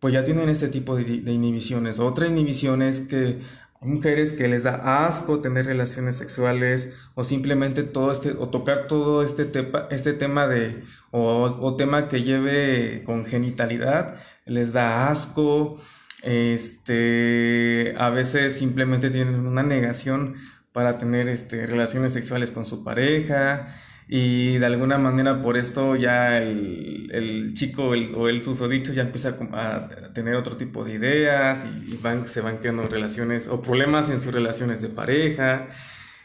pues 0.00 0.14
ya 0.14 0.24
tienen 0.24 0.48
este 0.48 0.68
tipo 0.68 0.96
de, 0.96 1.04
inhibiciones. 1.04 1.98
Otra 1.98 2.26
inhibición 2.26 2.82
es 2.82 3.00
que 3.00 3.40
hay 3.80 3.88
mujeres 3.88 4.32
que 4.32 4.48
les 4.48 4.64
da 4.64 5.06
asco 5.06 5.40
tener 5.40 5.66
relaciones 5.66 6.16
sexuales 6.16 6.92
o 7.14 7.24
simplemente 7.24 7.82
todo 7.82 8.10
este 8.10 8.32
o 8.32 8.48
tocar 8.48 8.86
todo 8.88 9.22
este, 9.22 9.44
tepa, 9.44 9.88
este 9.90 10.12
tema 10.12 10.46
de 10.46 10.82
o, 11.10 11.44
o 11.60 11.76
tema 11.76 12.08
que 12.08 12.22
lleve 12.22 13.02
con 13.04 13.26
genitalidad 13.26 14.18
les 14.46 14.72
da 14.72 15.10
asco 15.10 15.78
este, 16.22 17.94
a 17.98 18.10
veces 18.10 18.58
simplemente 18.58 19.10
tienen 19.10 19.46
una 19.46 19.62
negación 19.62 20.36
para 20.72 20.98
tener 20.98 21.28
este, 21.28 21.66
relaciones 21.66 22.12
sexuales 22.12 22.50
con 22.50 22.64
su 22.64 22.82
pareja 22.84 23.68
y 24.08 24.58
de 24.58 24.66
alguna 24.66 24.98
manera 24.98 25.42
por 25.42 25.56
esto 25.56 25.96
ya 25.96 26.38
el, 26.38 27.52
chico 27.54 27.88
o 28.14 28.28
el 28.28 28.42
susodicho 28.42 28.92
ya 28.92 29.02
empieza 29.02 29.36
a, 29.52 29.88
tener 30.12 30.36
otro 30.36 30.56
tipo 30.56 30.84
de 30.84 30.94
ideas 30.94 31.66
y, 31.86 31.96
van, 31.96 32.28
se 32.28 32.40
van 32.40 32.58
creando 32.58 32.86
relaciones 32.88 33.48
o 33.48 33.60
problemas 33.60 34.08
en 34.10 34.20
sus 34.22 34.32
relaciones 34.32 34.80
de 34.80 34.88
pareja. 34.88 35.68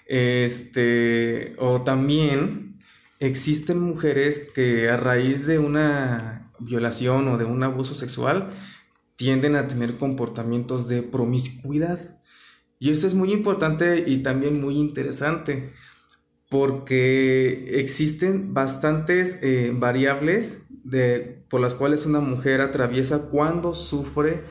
Este, 0.05 1.55
o 1.57 1.81
también 1.81 2.77
existen 3.19 3.79
mujeres 3.79 4.39
que 4.53 4.89
a 4.89 4.97
raíz 4.97 5.47
de 5.47 5.57
una 5.57 6.49
violación 6.59 7.27
o 7.29 7.37
de 7.37 7.45
un 7.45 7.63
abuso 7.63 7.95
sexual 7.95 8.49
tienden 9.15 9.55
a 9.55 9.67
tener 9.67 9.97
comportamientos 9.97 10.87
de 10.87 11.01
promiscuidad. 11.01 12.19
Y 12.79 12.91
esto 12.91 13.07
es 13.07 13.13
muy 13.13 13.31
importante 13.31 14.03
y 14.05 14.21
también 14.21 14.61
muy 14.61 14.75
interesante 14.75 15.71
porque 16.51 17.79
existen 17.79 18.53
bastantes 18.53 19.37
eh, 19.41 19.71
variables 19.73 20.57
de, 20.83 21.45
por 21.49 21.61
las 21.61 21.75
cuales 21.75 22.05
una 22.05 22.19
mujer 22.19 22.59
atraviesa 22.59 23.29
cuando 23.31 23.73
sufre 23.73 24.43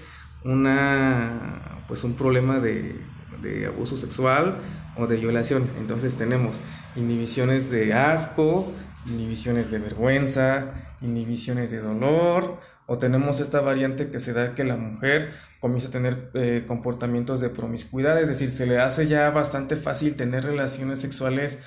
una, 0.43 1.85
pues 1.89 2.03
un 2.03 2.15
problema 2.15 2.59
de, 2.59 2.97
de 3.43 3.67
abuso 3.67 3.99
sexual 3.99 4.57
o 4.97 5.07
de 5.07 5.19
violación. 5.19 5.69
Entonces 5.79 6.15
tenemos 6.15 6.63
inhibiciones 6.97 7.69
de 7.69 7.93
asco, 7.93 8.73
inhibiciones 9.05 9.71
de 9.71 9.79
vergüenza, 9.79 10.73
inhibiciones 11.03 11.71
de 11.71 11.81
dolor, 11.81 12.61
o 12.87 12.97
tenemos 12.97 13.41
esta 13.41 13.61
variante 13.61 14.09
que 14.09 14.21
se 14.21 14.33
da 14.33 14.55
que 14.55 14.65
la 14.65 14.77
mujer 14.77 15.35
comienza 15.61 15.89
a 15.89 15.91
tener 15.91 16.31
eh, 16.33 16.65
comportamientos 16.67 17.41
de 17.41 17.51
promiscuidad, 17.51 18.19
es 18.23 18.29
decir, 18.29 18.51
se 18.51 18.67
le 18.67 18.81
hace 18.81 19.07
ya 19.07 19.29
bastante 19.31 19.77
fácil 19.77 20.17
tener 20.17 20.45
relaciones 20.45 20.99
sexuales 20.99 21.59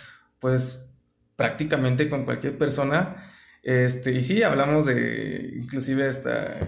pues 0.43 0.85
prácticamente 1.37 2.09
con 2.09 2.25
cualquier 2.25 2.57
persona. 2.57 3.31
Este, 3.63 4.11
y 4.11 4.21
sí, 4.21 4.43
hablamos 4.43 4.85
de 4.85 5.53
inclusive 5.55 6.05
hasta 6.05 6.67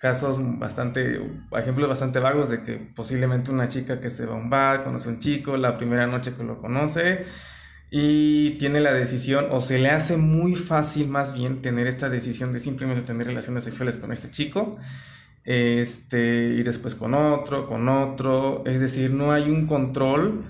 casos 0.00 0.38
bastante, 0.58 1.20
ejemplos 1.52 1.90
bastante 1.90 2.20
vagos 2.20 2.48
de 2.48 2.62
que 2.62 2.78
posiblemente 2.96 3.50
una 3.50 3.68
chica 3.68 4.00
que 4.00 4.08
se 4.08 4.24
va 4.24 4.32
a 4.32 4.36
un 4.36 4.48
bar, 4.48 4.82
conoce 4.82 5.10
a 5.10 5.12
un 5.12 5.18
chico, 5.18 5.58
la 5.58 5.76
primera 5.76 6.06
noche 6.06 6.32
que 6.34 6.42
lo 6.42 6.56
conoce 6.56 7.26
y 7.90 8.52
tiene 8.52 8.80
la 8.80 8.92
decisión 8.92 9.48
o 9.50 9.60
se 9.60 9.78
le 9.78 9.90
hace 9.90 10.16
muy 10.16 10.56
fácil 10.56 11.08
más 11.08 11.34
bien 11.34 11.60
tener 11.60 11.86
esta 11.86 12.08
decisión 12.08 12.54
de 12.54 12.60
simplemente 12.60 13.02
tener 13.02 13.26
relaciones 13.26 13.64
sexuales 13.64 13.98
con 13.98 14.10
este 14.10 14.30
chico 14.30 14.78
este 15.44 16.54
y 16.58 16.62
después 16.62 16.94
con 16.94 17.12
otro, 17.12 17.66
con 17.66 17.88
otro, 17.88 18.64
es 18.64 18.80
decir, 18.80 19.12
no 19.12 19.32
hay 19.32 19.50
un 19.50 19.66
control 19.66 20.44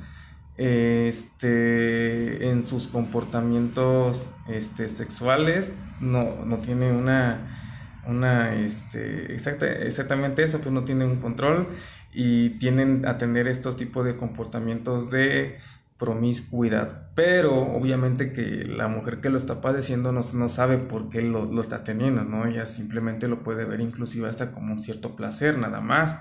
este, 0.62 2.48
en 2.48 2.64
sus 2.64 2.86
comportamientos 2.86 4.28
este, 4.48 4.88
sexuales, 4.88 5.72
no, 6.00 6.44
no 6.44 6.58
tiene 6.58 6.92
una, 6.92 8.00
una 8.06 8.54
este, 8.54 9.34
exactamente 9.34 10.44
eso, 10.44 10.60
pues 10.60 10.70
no 10.70 10.84
tiene 10.84 11.04
un 11.04 11.16
control 11.16 11.66
y 12.12 12.50
tienen 12.60 13.06
a 13.06 13.18
tener 13.18 13.48
estos 13.48 13.76
tipos 13.76 14.04
de 14.04 14.14
comportamientos 14.14 15.10
de 15.10 15.58
promiscuidad, 15.98 17.08
pero 17.16 17.60
obviamente 17.62 18.32
que 18.32 18.64
la 18.64 18.86
mujer 18.86 19.20
que 19.20 19.30
lo 19.30 19.38
está 19.38 19.60
padeciendo 19.60 20.12
no, 20.12 20.20
no 20.34 20.48
sabe 20.48 20.78
por 20.78 21.08
qué 21.08 21.22
lo, 21.22 21.44
lo, 21.46 21.60
está 21.60 21.82
teniendo, 21.82 22.22
¿no? 22.22 22.46
Ella 22.46 22.66
simplemente 22.66 23.26
lo 23.26 23.42
puede 23.42 23.64
ver 23.64 23.80
inclusive 23.80 24.28
hasta 24.28 24.52
como 24.52 24.74
un 24.74 24.82
cierto 24.82 25.16
placer, 25.16 25.58
nada 25.58 25.80
más. 25.80 26.18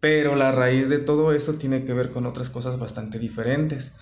Pero 0.00 0.34
la 0.34 0.52
raíz 0.52 0.88
de 0.88 0.98
todo 0.98 1.32
eso 1.32 1.54
tiene 1.54 1.84
que 1.84 1.92
ver 1.92 2.10
con 2.10 2.26
otras 2.26 2.50
cosas 2.50 2.78
bastante 2.78 3.18
diferentes. 3.18 3.92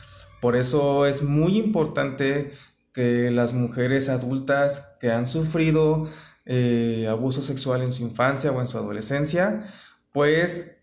Por 0.41 0.57
eso 0.57 1.07
es 1.07 1.23
muy 1.23 1.57
importante 1.57 2.53
que 2.93 3.31
las 3.31 3.53
mujeres 3.53 4.09
adultas 4.09 4.97
que 5.01 5.11
han 5.11 5.27
sufrido 5.27 6.09
eh, 6.47 7.07
abuso 7.11 7.43
sexual 7.43 7.83
en 7.83 7.93
su 7.93 8.05
infancia 8.05 8.53
o 8.53 8.61
en 8.61 8.67
su 8.67 8.79
adolescencia, 8.79 9.67
pues 10.13 10.77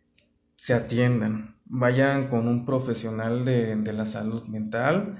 se 0.55 0.73
atiendan, 0.73 1.57
vayan 1.65 2.27
con 2.27 2.47
un 2.47 2.65
profesional 2.65 3.45
de, 3.45 3.93
la 3.93 4.05
salud 4.05 4.43
mental, 4.45 5.17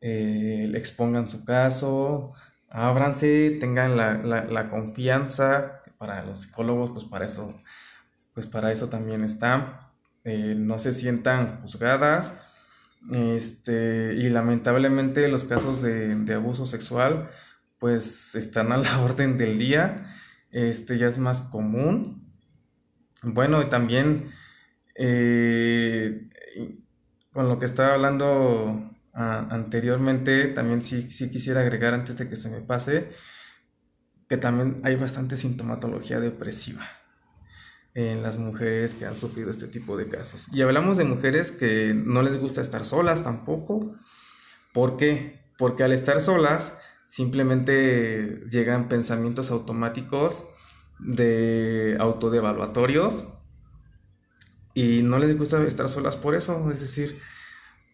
eh, 0.00 0.70
expongan 0.74 1.28
su 1.28 1.44
caso, 1.44 2.32
ábranse, 2.68 3.56
tengan 3.60 3.96
la, 3.96 4.14
la 4.16 4.70
confianza, 4.70 5.82
para 5.98 6.24
los 6.24 6.42
psicólogos, 6.42 6.90
pues 6.90 7.04
para 7.04 7.26
eso 7.26 7.54
pues 8.36 8.46
para 8.46 8.70
eso 8.70 8.90
también 8.90 9.24
está. 9.24 9.94
Eh, 10.22 10.54
no 10.58 10.78
se 10.78 10.92
sientan 10.92 11.62
juzgadas. 11.62 12.38
Este, 13.14 14.12
y 14.14 14.28
lamentablemente 14.28 15.26
los 15.28 15.44
casos 15.44 15.80
de, 15.80 16.34
abuso 16.34 16.66
sexual 16.66 17.30
pues 17.78 18.34
están 18.34 18.72
a 18.72 18.76
la 18.76 19.00
orden 19.02 19.38
del 19.38 19.58
día. 19.58 20.14
Este 20.50 20.98
ya 20.98 21.06
es 21.06 21.16
más 21.16 21.40
común. 21.40 22.30
Bueno, 23.22 23.62
y 23.62 23.70
también 23.70 24.30
eh, 24.94 26.28
con 27.32 27.48
lo 27.48 27.58
que 27.58 27.64
estaba 27.64 27.94
hablando 27.94 28.92
anteriormente, 29.14 30.48
también 30.48 30.82
sí, 30.82 31.08
sí 31.08 31.30
quisiera 31.30 31.62
agregar 31.62 31.94
antes 31.94 32.18
de 32.18 32.28
que 32.28 32.36
se 32.36 32.50
me 32.50 32.60
pase, 32.60 33.08
que 34.28 34.36
también 34.36 34.82
hay 34.84 34.94
bastante 34.96 35.38
sintomatología 35.38 36.20
depresiva 36.20 36.86
en 37.96 38.22
las 38.22 38.36
mujeres 38.36 38.94
que 38.94 39.06
han 39.06 39.16
sufrido 39.16 39.50
este 39.50 39.68
tipo 39.68 39.96
de 39.96 40.06
casos. 40.06 40.48
Y 40.52 40.60
hablamos 40.60 40.98
de 40.98 41.06
mujeres 41.06 41.50
que 41.50 41.94
no 41.94 42.20
les 42.20 42.38
gusta 42.38 42.60
estar 42.60 42.84
solas 42.84 43.24
tampoco. 43.24 43.96
¿Por 44.74 44.98
qué? 44.98 45.40
Porque 45.56 45.82
al 45.82 45.92
estar 45.94 46.20
solas 46.20 46.76
simplemente 47.06 48.42
llegan 48.50 48.88
pensamientos 48.88 49.50
automáticos 49.50 50.44
de 50.98 51.96
autodevaluatorios 51.98 53.24
y 54.74 55.02
no 55.02 55.18
les 55.18 55.34
gusta 55.38 55.66
estar 55.66 55.88
solas 55.88 56.16
por 56.16 56.34
eso, 56.34 56.70
es 56.70 56.82
decir, 56.82 57.18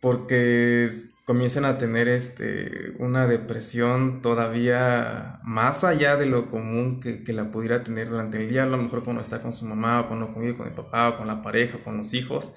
porque 0.01 0.91
comienzan 1.25 1.65
a 1.65 1.79
tener 1.79 2.09
este, 2.09 2.95
una 2.99 3.27
depresión 3.27 4.23
todavía 4.23 5.41
más 5.45 5.85
allá 5.85 6.17
de 6.17 6.27
lo 6.27 6.51
común 6.51 7.01
que, 7.01 7.23
que, 7.23 7.33
la 7.33 7.51
pudiera 7.51 7.85
tener 7.85 8.09
durante 8.09 8.43
el 8.43 8.49
día, 8.49 8.65
a 8.65 8.67
lo 8.67 8.79
mejor 8.79 9.05
cuando 9.05 9.23
está 9.23 9.41
con 9.41 9.53
su 9.53 9.65
mamá 9.67 10.01
o 10.01 10.09
cuando 10.09 10.29
convive 10.33 10.57
con 10.57 10.67
el 10.67 10.75
papá 10.75 11.11
o 11.11 11.19
con 11.19 11.29
la 11.29 11.43
pareja 11.43 11.79
o 11.79 11.85
con 11.85 11.97
los 11.97 12.13
hijos 12.15 12.55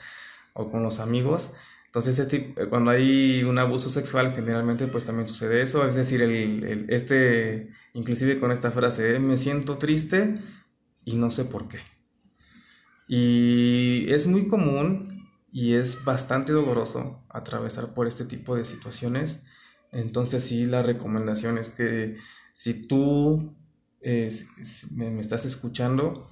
o 0.54 0.72
con 0.72 0.84
los 0.84 1.00
amigos. 1.00 1.54
Entonces, 1.86 2.20
este, 2.20 2.54
cuando 2.70 2.92
hay 2.92 3.44
un 3.44 3.58
abuso 3.58 3.90
sexual, 3.90 4.34
generalmente 4.36 4.88
pues 4.88 5.06
también 5.06 5.28
sucede 5.30 5.62
eso, 5.62 5.86
es 5.88 5.96
decir, 5.96 6.22
el, 6.22 6.64
el, 6.66 6.86
este, 6.90 7.70
inclusive 7.94 8.38
con 8.40 8.52
esta 8.52 8.72
frase, 8.72 9.20
me 9.20 9.38
siento 9.38 9.78
triste 9.78 10.36
y 11.06 11.16
no 11.16 11.32
sé 11.32 11.46
por 11.46 11.68
qué. 11.70 11.80
Y 13.08 14.12
es 14.12 14.28
muy 14.28 14.48
común 14.48 15.15
y 15.56 15.76
es 15.76 16.04
bastante 16.04 16.52
doloroso 16.52 17.24
atravesar 17.30 17.94
por 17.94 18.08
este 18.08 18.26
tipo 18.26 18.58
de 18.58 18.66
situaciones. 18.66 19.42
Entonces 19.94 20.44
sí, 20.44 20.66
la 20.66 20.84
recomendación 20.84 21.58
es 21.58 21.70
que 21.70 22.18
si 22.52 22.74
tú 22.74 23.56
me, 24.02 25.22
estás 25.22 25.46
escuchando, 25.46 26.30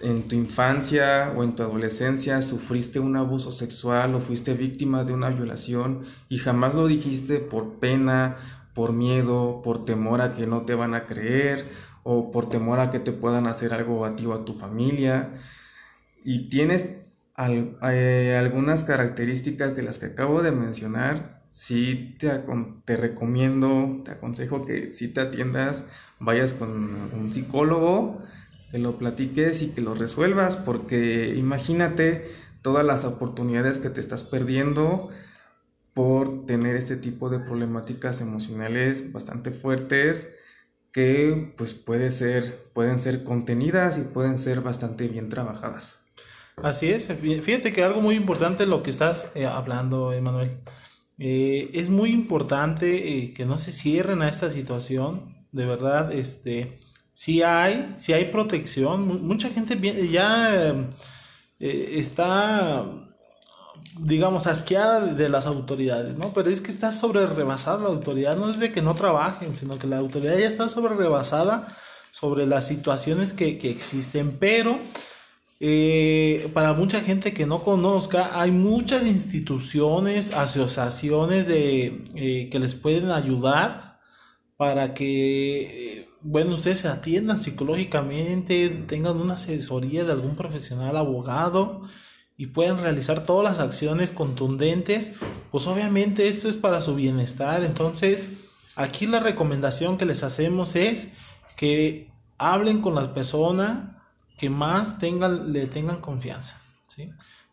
en 0.00 0.22
tu 0.26 0.36
infancia 0.36 1.34
o 1.36 1.44
en 1.44 1.54
tu 1.54 1.64
adolescencia 1.64 2.40
sufriste 2.40 2.98
un 2.98 3.14
abuso 3.16 3.52
sexual 3.52 4.14
o 4.14 4.20
fuiste 4.20 4.54
víctima 4.54 5.04
de 5.04 5.12
una 5.12 5.28
violación 5.28 6.06
y 6.30 6.38
jamás 6.38 6.74
lo 6.74 6.86
dijiste 6.86 7.40
por 7.40 7.74
pena, 7.74 8.36
por 8.72 8.94
miedo, 8.94 9.60
por 9.62 9.84
temor 9.84 10.22
a 10.22 10.32
que 10.32 10.46
no 10.46 10.62
te 10.62 10.74
van 10.74 10.94
a 10.94 11.04
creer 11.04 11.68
o 12.04 12.30
por 12.30 12.48
temor 12.48 12.80
a 12.80 12.90
que 12.90 13.00
te 13.00 13.12
puedan 13.12 13.46
hacer 13.46 13.74
algo 13.74 14.06
a 14.06 14.16
ti 14.16 14.24
o 14.24 14.32
a 14.32 14.46
tu 14.46 14.54
familia 14.54 15.34
y 16.24 16.48
tienes 16.48 17.00
eh, 17.48 18.36
algunas 18.38 18.84
características 18.84 19.76
de 19.76 19.82
las 19.82 19.98
que 19.98 20.06
acabo 20.06 20.42
de 20.42 20.52
mencionar, 20.52 21.42
sí 21.50 22.16
te, 22.18 22.30
te 22.84 22.96
recomiendo, 22.96 24.02
te 24.04 24.12
aconsejo 24.12 24.64
que 24.64 24.90
si 24.92 25.08
te 25.08 25.20
atiendas, 25.20 25.84
vayas 26.18 26.54
con 26.54 26.70
un 26.70 27.32
psicólogo, 27.32 28.22
que 28.70 28.78
lo 28.78 28.98
platiques 28.98 29.62
y 29.62 29.70
que 29.70 29.80
lo 29.80 29.94
resuelvas, 29.94 30.56
porque 30.56 31.34
imagínate 31.36 32.30
todas 32.62 32.84
las 32.84 33.04
oportunidades 33.04 33.78
que 33.78 33.90
te 33.90 34.00
estás 34.00 34.22
perdiendo 34.24 35.10
por 35.94 36.46
tener 36.46 36.76
este 36.76 36.96
tipo 36.96 37.30
de 37.30 37.40
problemáticas 37.40 38.20
emocionales 38.20 39.12
bastante 39.12 39.50
fuertes 39.50 40.28
que 40.92 41.52
pues 41.56 41.74
pueden 41.74 42.10
ser 42.12 43.24
contenidas 43.24 43.98
y 43.98 44.02
pueden 44.02 44.38
ser 44.38 44.60
bastante 44.60 45.08
bien 45.08 45.28
trabajadas. 45.28 45.99
Así 46.62 46.90
es, 46.90 47.08
fíjate 47.08 47.72
que 47.72 47.82
algo 47.82 48.02
muy 48.02 48.16
importante 48.16 48.66
lo 48.66 48.82
que 48.82 48.90
estás 48.90 49.28
eh, 49.34 49.46
hablando, 49.46 50.12
Emanuel. 50.12 50.60
Eh, 51.18 51.70
es 51.72 51.88
muy 51.88 52.10
importante 52.10 53.18
eh, 53.18 53.32
que 53.32 53.46
no 53.46 53.56
se 53.56 53.72
cierren 53.72 54.20
a 54.20 54.28
esta 54.28 54.50
situación. 54.50 55.46
De 55.52 55.64
verdad, 55.64 56.12
este, 56.12 56.78
si 57.14 57.42
hay, 57.42 57.94
si 57.98 58.12
hay 58.12 58.26
protección, 58.26 59.24
mucha 59.26 59.48
gente 59.48 59.78
ya 60.10 60.88
está, 61.58 62.84
digamos, 63.98 64.46
asqueada 64.46 65.06
de 65.06 65.28
las 65.28 65.46
autoridades, 65.46 66.16
¿no? 66.18 66.32
Pero 66.34 66.50
es 66.50 66.60
que 66.60 66.70
está 66.70 66.92
sobre 66.92 67.26
rebasada 67.26 67.82
la 67.84 67.88
autoridad, 67.88 68.36
no 68.36 68.50
es 68.50 68.60
de 68.60 68.70
que 68.70 68.82
no 68.82 68.94
trabajen, 68.94 69.54
sino 69.54 69.78
que 69.78 69.86
la 69.86 69.98
autoridad 69.98 70.36
ya 70.38 70.46
está 70.46 70.68
sobre 70.68 70.94
rebasada 70.94 71.66
sobre 72.12 72.46
las 72.46 72.66
situaciones 72.66 73.32
que, 73.32 73.58
que 73.58 73.70
existen, 73.70 74.36
pero 74.38 74.78
eh, 75.62 76.50
para 76.54 76.72
mucha 76.72 77.02
gente 77.02 77.34
que 77.34 77.44
no 77.44 77.62
conozca, 77.62 78.40
hay 78.40 78.50
muchas 78.50 79.06
instituciones, 79.06 80.32
asociaciones 80.32 81.46
de, 81.46 82.02
eh, 82.14 82.48
que 82.50 82.58
les 82.58 82.74
pueden 82.74 83.10
ayudar 83.10 84.00
para 84.56 84.94
que, 84.94 86.08
bueno, 86.22 86.54
ustedes 86.54 86.78
se 86.78 86.88
atiendan 86.88 87.42
psicológicamente, 87.42 88.70
tengan 88.86 89.18
una 89.18 89.34
asesoría 89.34 90.04
de 90.04 90.12
algún 90.12 90.34
profesional 90.34 90.96
abogado 90.96 91.82
y 92.38 92.46
puedan 92.46 92.78
realizar 92.78 93.26
todas 93.26 93.44
las 93.44 93.58
acciones 93.58 94.12
contundentes, 94.12 95.12
pues 95.50 95.66
obviamente 95.66 96.28
esto 96.28 96.48
es 96.48 96.56
para 96.56 96.80
su 96.80 96.94
bienestar. 96.94 97.64
Entonces, 97.64 98.30
aquí 98.76 99.06
la 99.06 99.20
recomendación 99.20 99.98
que 99.98 100.06
les 100.06 100.22
hacemos 100.22 100.74
es 100.74 101.10
que 101.58 102.10
hablen 102.38 102.80
con 102.80 102.94
la 102.94 103.12
persona 103.12 103.99
que 104.40 104.48
más 104.48 104.98
tengan, 104.98 105.52
le 105.52 105.66
tengan 105.66 106.00
confianza, 106.00 106.58
¿sí? 106.86 107.10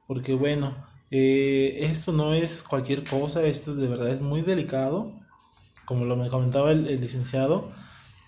Porque 0.08 0.34
bueno, 0.34 0.74
eh, 1.12 1.80
esto 1.82 2.14
no 2.14 2.34
es 2.34 2.64
cualquier 2.64 3.04
cosa, 3.04 3.44
esto 3.44 3.76
de 3.76 3.90
verdad 3.90 4.08
es 4.08 4.22
muy 4.22 4.42
delicado, 4.42 5.12
como 5.84 6.06
lo 6.06 6.16
me 6.16 6.30
comentaba 6.30 6.72
el, 6.72 6.86
licenciado. 7.02 7.74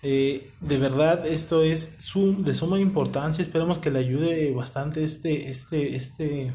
Eh, 0.02 0.50
de 0.60 0.76
verdad, 0.76 1.26
esto 1.26 1.62
es 1.62 1.96
de 2.14 2.54
suma 2.54 2.78
importancia. 2.78 3.40
Esperemos 3.40 3.78
que 3.78 3.90
le 3.90 4.00
ayude 4.00 4.52
bastante 4.52 5.04
este, 5.04 5.48
este, 5.48 5.96
este, 5.96 6.54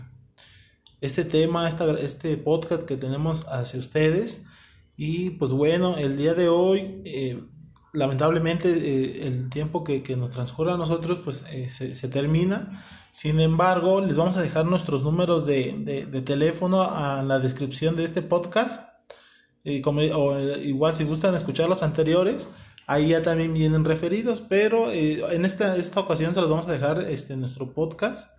este 1.01 1.25
tema, 1.25 1.67
este 1.67 2.37
podcast 2.37 2.83
que 2.83 2.97
tenemos 2.97 3.47
hacia 3.47 3.79
ustedes. 3.79 4.43
Y 4.95 5.31
pues 5.31 5.51
bueno, 5.51 5.97
el 5.97 6.17
día 6.17 6.35
de 6.35 6.49
hoy, 6.49 7.01
eh, 7.03 7.43
lamentablemente, 7.95 9.25
el 9.27 9.49
tiempo 9.49 9.83
que, 9.83 10.03
nos 10.15 10.29
transcurre 10.29 10.73
a 10.73 10.77
nosotros, 10.77 11.19
pues 11.23 11.45
se, 11.67 11.95
se 11.95 12.07
termina. 12.09 12.83
Sin 13.15 13.39
embargo, 13.39 14.01
les 14.01 14.17
vamos 14.17 14.35
a 14.35 14.41
dejar 14.41 14.65
nuestros 14.65 15.03
números 15.03 15.45
de, 15.45 16.05
teléfono 16.25 16.83
en 17.19 17.29
la 17.29 17.39
descripción 17.39 17.95
de 17.95 18.03
este 18.03 18.21
podcast. 18.21 18.89
Y 19.63 19.79
como, 19.79 20.01
o, 20.01 20.37
igual 20.57 20.95
si 20.95 21.05
gustan 21.05 21.33
escuchar 21.33 21.69
los 21.69 21.81
anteriores, 21.81 22.49
ahí 22.87 23.07
ya 23.09 23.21
también 23.21 23.53
vienen 23.53 23.85
referidos, 23.85 24.41
pero 24.41 24.91
eh, 24.91 25.23
en 25.33 25.45
esta, 25.45 25.77
esta 25.77 26.01
ocasión 26.01 26.33
se 26.33 26.41
los 26.41 26.49
vamos 26.49 26.67
a 26.67 26.73
dejar 26.73 27.05
este, 27.09 27.37
nuestro 27.37 27.73
podcast 27.73 28.29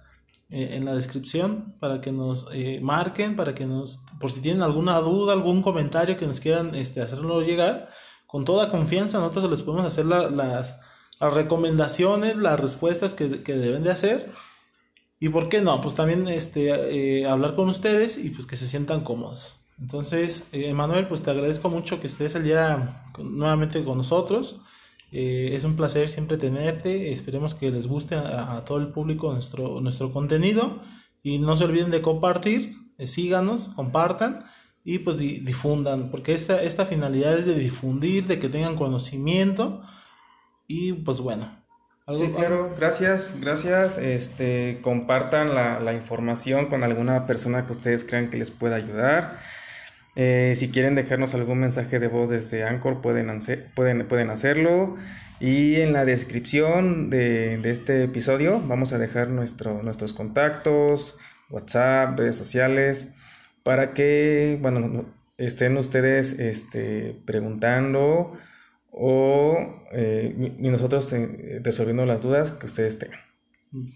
eh, 0.50 0.70
en 0.72 0.84
la 0.84 0.94
descripción 0.94 1.74
para 1.80 2.02
que 2.02 2.12
nos 2.12 2.46
eh, 2.52 2.78
marquen, 2.82 3.34
para 3.34 3.54
que 3.54 3.64
nos, 3.64 4.00
por 4.20 4.30
si 4.30 4.40
tienen 4.40 4.62
alguna 4.62 4.98
duda, 5.00 5.32
algún 5.32 5.62
comentario 5.62 6.18
que 6.18 6.26
nos 6.26 6.38
quieran 6.38 6.74
este, 6.74 7.00
hacerlo 7.00 7.40
llegar, 7.40 7.88
con 8.26 8.44
toda 8.44 8.70
confianza 8.70 9.18
nosotros 9.18 9.50
les 9.50 9.62
podemos 9.62 9.86
hacer 9.86 10.06
las, 10.06 10.32
las 10.32 11.34
recomendaciones, 11.34 12.36
las 12.36 12.58
respuestas 12.60 13.14
que, 13.14 13.42
que 13.42 13.54
deben 13.54 13.82
de 13.82 13.90
hacer 13.90 14.32
y 15.18 15.30
por 15.30 15.48
qué 15.48 15.62
no, 15.62 15.80
pues 15.80 15.94
también 15.94 16.28
este, 16.28 17.20
eh, 17.20 17.26
hablar 17.26 17.54
con 17.54 17.68
ustedes 17.68 18.18
y 18.18 18.30
pues 18.30 18.46
que 18.46 18.56
se 18.56 18.66
sientan 18.66 19.02
cómodos. 19.02 19.54
Entonces, 19.78 20.46
eh, 20.52 20.68
Emanuel, 20.68 21.08
pues 21.08 21.22
te 21.22 21.30
agradezco 21.30 21.70
mucho 21.70 22.00
que 22.00 22.06
estés 22.06 22.34
el 22.34 22.44
día 22.44 23.04
nuevamente 23.18 23.82
con 23.82 23.98
nosotros. 23.98 24.60
Eh, 25.12 25.50
es 25.54 25.64
un 25.64 25.76
placer 25.76 26.08
siempre 26.08 26.36
tenerte. 26.36 27.12
Esperemos 27.12 27.54
que 27.54 27.70
les 27.70 27.86
guste 27.86 28.14
a, 28.14 28.62
todo 28.66 28.78
el 28.78 28.88
público 28.88 29.32
nuestro, 29.32 29.80
nuestro 29.80 30.12
contenido. 30.12 30.80
Y 31.22 31.38
no 31.38 31.56
se 31.56 31.64
olviden 31.64 31.90
de 31.90 32.02
compartir, 32.02 32.76
síganos, 33.04 33.68
compartan 33.68 34.44
y 34.88 35.00
pues 35.00 35.18
difundan, 35.18 36.12
porque 36.12 36.32
esta, 36.32 36.62
esta 36.62 36.86
finalidad 36.86 37.36
es 37.36 37.44
de 37.44 37.56
difundir, 37.56 38.28
de 38.28 38.38
que 38.38 38.48
tengan 38.48 38.76
conocimiento. 38.76 39.82
Y 40.68 40.92
pues 40.92 41.20
bueno, 41.20 41.50
Sí, 42.14 42.30
claro, 42.32 42.72
gracias, 42.78 43.34
gracias. 43.40 43.98
Este, 43.98 44.78
compartan 44.80 45.56
la, 45.56 45.92
información 45.92 46.66
con 46.66 46.84
alguna 46.84 47.26
persona 47.26 47.66
que 47.66 47.72
ustedes 47.72 48.04
crean 48.04 48.30
que 48.30 48.36
les 48.38 48.52
pueda 48.52 48.76
ayudar. 48.76 49.40
Eh, 50.14 50.54
si 50.54 50.70
quieren 50.70 50.94
dejarnos 50.94 51.34
algún 51.34 51.58
mensaje 51.58 51.98
de 51.98 52.06
voz 52.06 52.30
desde 52.30 52.62
Anchor, 52.62 53.00
pueden, 53.00 53.40
pueden, 53.74 54.06
pueden 54.06 54.30
hacerlo. 54.30 54.94
Y 55.40 55.80
en 55.80 55.92
la 55.92 56.04
descripción 56.04 57.10
de, 57.10 57.60
este 57.68 58.04
episodio 58.04 58.62
vamos 58.64 58.92
a 58.92 58.98
dejar 58.98 59.30
nuestro, 59.30 59.82
nuestros 59.82 60.12
contactos, 60.12 61.18
WhatsApp, 61.50 62.16
redes 62.20 62.36
sociales, 62.36 63.10
para 63.66 63.94
que, 63.94 64.60
bueno, 64.62 65.06
estén 65.38 65.76
ustedes 65.76 66.38
este, 66.38 67.20
preguntando 67.24 68.34
o 68.92 69.82
eh, 69.90 70.54
y 70.60 70.68
nosotros 70.68 71.12
resolviendo 71.64 72.06
las 72.06 72.22
dudas 72.22 72.52
que 72.52 72.66
ustedes 72.66 73.00
tengan. 73.00 73.18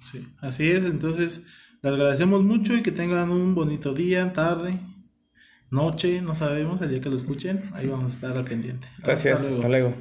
Sí, 0.00 0.26
así 0.40 0.68
es. 0.68 0.82
Entonces, 0.82 1.44
les 1.82 1.92
agradecemos 1.92 2.42
mucho 2.42 2.74
y 2.74 2.82
que 2.82 2.90
tengan 2.90 3.30
un 3.30 3.54
bonito 3.54 3.94
día, 3.94 4.32
tarde, 4.32 4.80
noche, 5.70 6.20
no 6.20 6.34
sabemos, 6.34 6.80
el 6.82 6.90
día 6.90 7.00
que 7.00 7.08
lo 7.08 7.14
escuchen, 7.14 7.70
ahí 7.72 7.86
vamos 7.86 8.10
a 8.10 8.14
estar 8.16 8.36
al 8.36 8.44
pendiente. 8.44 8.88
Gracias, 8.98 9.46
hasta 9.46 9.68
luego. 9.68 9.94